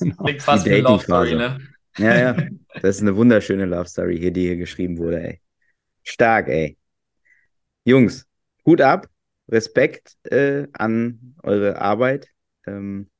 [0.00, 0.24] Genau.
[0.24, 1.04] Klingt fast Die wie eine Love.
[1.04, 1.58] Story, ne?
[1.98, 2.36] Ja, ja.
[2.82, 5.40] Das ist eine wunderschöne Love Story hier, die hier geschrieben wurde, ey.
[6.02, 6.78] Stark, ey.
[7.84, 8.26] Jungs,
[8.64, 9.08] Hut ab,
[9.48, 12.28] Respekt äh, an eure Arbeit.
[12.66, 13.10] Ähm,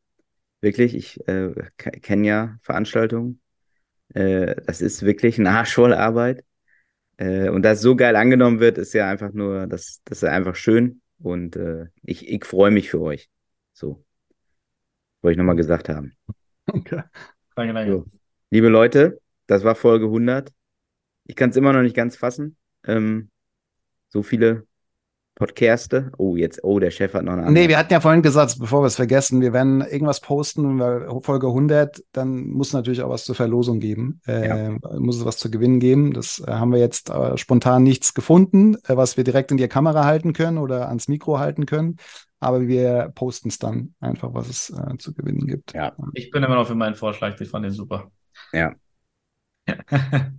[0.62, 3.40] wirklich, ich äh, kenne ja Veranstaltungen.
[4.14, 6.44] Äh, das ist wirklich eine Arsch Arbeit.
[7.18, 10.56] Äh, und dass so geil angenommen wird, ist ja einfach nur, das, das ist einfach
[10.56, 11.00] schön.
[11.18, 13.30] Und äh, ich, ich freue mich für euch.
[13.72, 14.04] So.
[15.22, 16.16] Wollte ich nochmal gesagt haben.
[16.68, 17.02] Okay.
[17.54, 17.92] Danke, danke.
[17.92, 18.06] So.
[18.50, 20.52] Liebe Leute, das war Folge 100.
[21.24, 22.56] Ich kann es immer noch nicht ganz fassen.
[22.84, 23.30] Ähm,
[24.08, 24.66] so viele
[25.36, 26.12] Podcaste.
[26.16, 27.52] Oh, jetzt, oh, der Chef hat noch eine andere.
[27.62, 31.08] Nee, wir hatten ja vorhin gesagt, bevor wir es vergessen, wir werden irgendwas posten, weil
[31.20, 34.20] Folge 100, dann muss natürlich auch was zur Verlosung geben.
[34.26, 36.14] Äh, Muss es was zu gewinnen geben.
[36.14, 39.68] Das äh, haben wir jetzt äh, spontan nichts gefunden, äh, was wir direkt in die
[39.68, 41.98] Kamera halten können oder ans Mikro halten können.
[42.40, 45.74] Aber wir posten es dann einfach, was es äh, zu gewinnen gibt.
[45.74, 45.92] Ja.
[46.14, 48.10] Ich bin immer noch für meinen Vorschlag, ich fand den super.
[48.52, 48.74] Ja.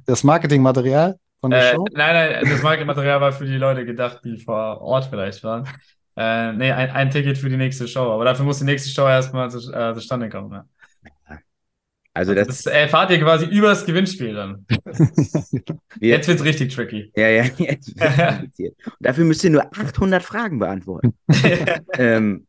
[0.06, 1.86] Das Marketingmaterial von der Äh, Show.
[1.94, 5.68] nein, nein, das Marketingmaterial war für die Leute gedacht, die vor Ort vielleicht waren.
[6.16, 8.12] Äh, nee, ein, ein Ticket für die nächste Show.
[8.12, 10.52] Aber dafür muss die nächste Show erstmal zu, äh, zustande kommen.
[10.52, 10.66] Ja.
[12.14, 14.66] Also Das, das, das erfahrt ihr quasi übers Gewinnspiel dann.
[16.00, 17.12] wir, Jetzt wird's richtig tricky.
[17.16, 18.76] ja, ja, jetzt wird's kompliziert.
[18.86, 21.16] Und dafür müsst ihr nur 800 Fragen beantworten.
[21.98, 22.48] ähm,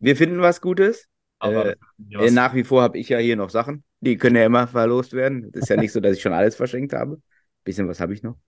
[0.00, 1.06] wir finden was Gutes.
[1.38, 1.76] Aber Äh,
[2.12, 3.84] Äh, nach wie vor habe ich ja hier noch Sachen.
[4.00, 5.50] Die können ja immer verlost werden.
[5.52, 7.20] Das ist ja nicht so, dass ich schon alles verschenkt habe.
[7.66, 8.38] Bisschen was habe ich noch.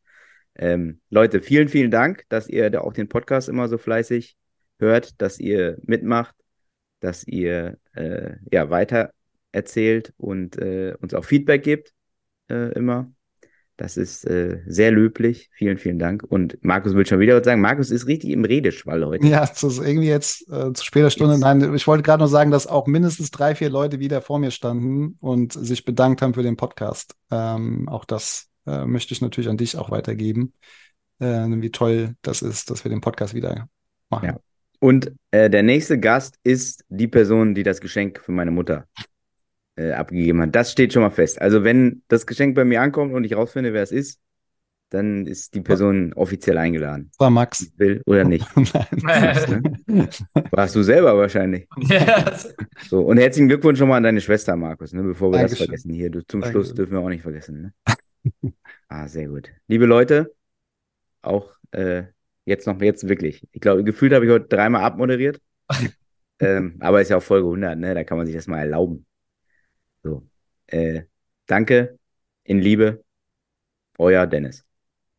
[0.54, 4.36] Ähm, Leute, vielen, vielen Dank, dass ihr da auch den Podcast immer so fleißig
[4.78, 6.34] hört, dass ihr mitmacht,
[7.00, 9.12] dass ihr äh, ja weiter
[9.52, 11.92] erzählt und äh, uns auch Feedback gebt
[12.48, 13.10] äh, immer.
[13.76, 15.50] Das ist äh, sehr löblich.
[15.52, 16.24] Vielen, vielen Dank.
[16.24, 17.60] Und Markus will schon wieder was sagen.
[17.60, 19.24] Markus ist richtig im Redeschwall heute.
[19.24, 21.34] Ja, das ist irgendwie jetzt äh, zu später Stunde.
[21.34, 21.42] Jetzt.
[21.42, 24.50] Nein, ich wollte gerade nur sagen, dass auch mindestens drei, vier Leute wieder vor mir
[24.50, 27.14] standen und sich bedankt haben für den Podcast.
[27.30, 30.52] Ähm, auch das äh, möchte ich natürlich an dich auch weitergeben,
[31.20, 33.68] äh, wie toll das ist, dass wir den Podcast wieder
[34.10, 34.26] machen.
[34.26, 34.36] Ja.
[34.80, 38.86] Und äh, der nächste Gast ist die Person, die das Geschenk für meine Mutter
[39.76, 40.54] äh, abgegeben hat.
[40.54, 41.40] Das steht schon mal fest.
[41.40, 44.20] Also wenn das Geschenk bei mir ankommt und ich rausfinde, wer es ist,
[44.90, 47.10] dann ist die Person offiziell eingeladen.
[47.10, 47.70] Das war Max.
[47.76, 48.46] Will oder nicht.
[49.02, 49.78] Nein.
[50.50, 51.66] Warst du selber wahrscheinlich.
[51.76, 52.32] Ja,
[52.88, 55.66] So, und herzlichen Glückwunsch nochmal an deine Schwester, Markus, ne, bevor wir das Dankeschön.
[55.66, 55.92] vergessen.
[55.92, 56.64] Hier, du, zum Dankeschön.
[56.64, 57.74] Schluss dürfen wir auch nicht vergessen.
[57.84, 58.52] Ne?
[58.88, 59.50] ah, sehr gut.
[59.66, 60.34] Liebe Leute,
[61.22, 62.04] auch äh,
[62.44, 63.46] jetzt noch, jetzt wirklich.
[63.52, 65.40] Ich glaube, gefühlt habe ich heute dreimal abmoderiert.
[66.40, 67.94] ähm, aber ist ja auch Folge 100, ne?
[67.94, 69.06] Da kann man sich das mal erlauben.
[70.02, 70.26] So.
[70.66, 71.02] Äh,
[71.46, 71.98] danke,
[72.44, 73.04] in Liebe,
[73.98, 74.64] euer Dennis.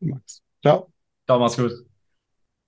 [0.00, 0.42] Max.
[0.62, 0.92] Ciao.
[1.26, 1.89] Ciao, mach's gut.